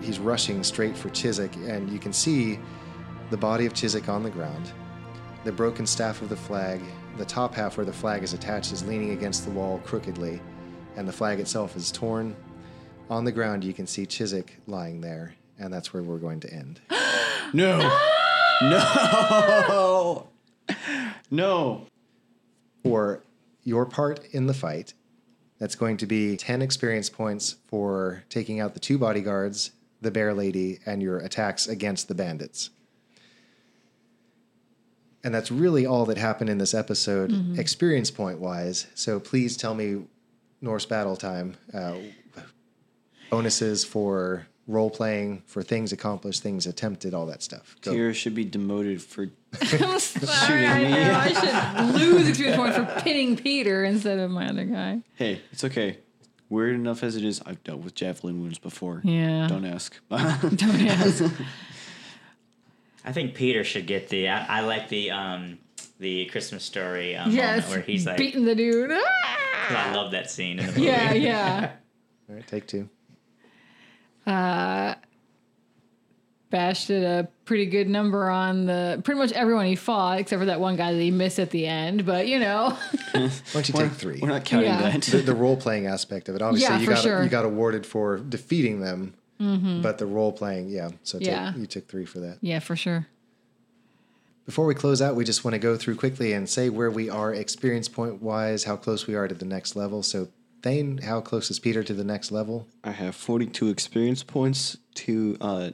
[0.00, 2.58] he's rushing straight for Chiswick, and you can see
[3.30, 4.72] the body of Chiswick on the ground.
[5.44, 6.80] The broken staff of the flag,
[7.16, 10.40] the top half where the flag is attached, is leaning against the wall crookedly,
[10.96, 12.36] and the flag itself is torn.
[13.10, 16.52] On the ground, you can see Chiswick lying there, and that's where we're going to
[16.52, 16.80] end.
[17.54, 17.80] No.
[18.62, 20.28] No.
[21.30, 21.86] no.
[22.84, 23.22] For
[23.64, 24.94] your part in the fight,
[25.58, 30.32] that's going to be 10 experience points for taking out the two bodyguards, the bear
[30.32, 32.70] lady, and your attacks against the bandits.
[35.24, 38.86] And that's really all that happened in this episode, experience point wise.
[38.94, 40.04] So please tell me
[40.60, 41.56] Norse battle time.
[41.74, 41.96] Uh,
[43.32, 47.74] bonuses for role playing, for things accomplished, things attempted, all that stuff.
[47.80, 47.92] Go.
[47.92, 49.28] Tira should be demoted for
[49.60, 51.12] I'm sorry, I know.
[51.14, 55.00] I should lose experience points for pinning Peter instead of my other guy.
[55.14, 55.98] Hey, it's okay.
[56.50, 59.00] Weird enough as it is, I've dealt with javelin wounds before.
[59.02, 59.48] Yeah.
[59.48, 59.98] Don't ask.
[60.10, 61.24] Don't ask.
[63.04, 64.28] I think Peter should get the.
[64.28, 65.58] I, I like the um
[65.98, 67.68] the Christmas story um, yes.
[67.70, 68.90] where he's like, beating the dude.
[68.92, 69.88] Ah!
[69.90, 70.84] I love that scene in the movie.
[70.84, 71.72] Yeah, yeah.
[72.28, 72.88] All right, take two.
[74.26, 74.94] Uh,
[76.50, 80.46] Bash did a pretty good number on the pretty much everyone he fought, except for
[80.46, 82.04] that one guy that he missed at the end.
[82.04, 82.76] But you know,
[83.12, 84.18] Why don't you take three?
[84.20, 84.90] We're not counting Yeah.
[84.90, 85.02] that.
[85.02, 86.42] the, the role playing aspect of it.
[86.42, 87.22] Obviously, Yeah, you for got sure.
[87.22, 89.80] you got awarded for defeating them, mm-hmm.
[89.80, 90.90] but the role playing, yeah.
[91.04, 91.54] So take, Yeah.
[91.56, 92.36] you took three for that.
[92.42, 93.06] yeah, for sure.
[94.44, 97.08] Before we close out, we just want to go through quickly and say where we
[97.08, 100.02] are experience point wise, how close we are to the next level.
[100.02, 100.28] So,
[100.62, 102.68] Thane, how close is Peter to the next level?
[102.84, 105.70] I have 42 experience points to, uh,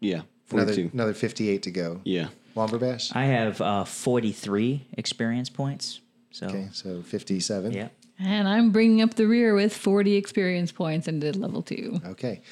[0.00, 0.72] yeah, 42.
[0.82, 2.00] Another another fifty eight to go.
[2.04, 2.28] yeah.
[2.54, 3.16] Womberbash.
[3.16, 6.00] I have uh, 43 experience points.
[6.32, 7.72] So, Okay, so fifty seven.
[7.72, 7.88] yeah.
[8.18, 12.00] And I'm bringing up the rear with 40 experience points and did level two.
[12.06, 12.42] Okay,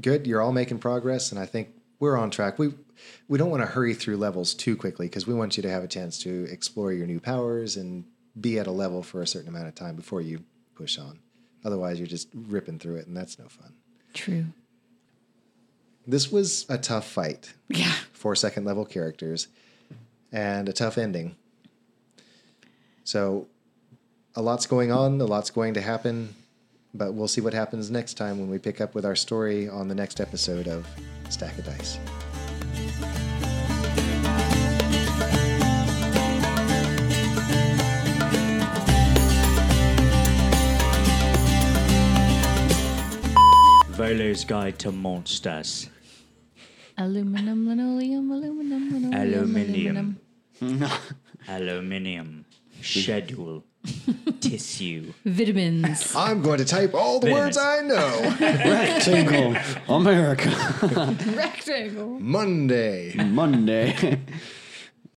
[0.00, 0.26] good.
[0.26, 1.68] You're all making progress, and I think
[1.98, 2.58] we're on track.
[2.58, 2.74] We
[3.28, 5.82] we don't want to hurry through levels too quickly because we want you to have
[5.82, 8.04] a chance to explore your new powers and
[8.38, 10.40] be at a level for a certain amount of time before you
[10.80, 11.18] push on.
[11.64, 13.74] Otherwise, you're just ripping through it, and that's no fun.
[14.14, 14.46] True.
[16.06, 17.92] This was a tough fight Yeah.
[18.12, 19.48] for second level characters
[20.32, 21.36] and a tough ending.
[23.04, 23.46] So,
[24.34, 26.34] a lot's going on, a lot's going to happen,
[26.94, 29.88] but we'll see what happens next time when we pick up with our story on
[29.88, 30.86] the next episode of
[31.28, 31.98] Stack of Dice.
[44.00, 45.90] Volo's Guide to Monsters.
[46.96, 50.20] Aluminum, linoleum, aluminum, linoleum, Aluminium.
[51.46, 52.46] Aluminium.
[52.80, 53.62] Schedule.
[54.40, 55.12] Tissue.
[55.26, 56.16] Vitamins.
[56.16, 58.36] I'm going to type all the words I know.
[58.40, 59.56] Rectangle.
[59.94, 60.48] America.
[61.36, 62.18] Rectangle.
[62.20, 63.12] Monday.
[63.22, 64.18] Monday.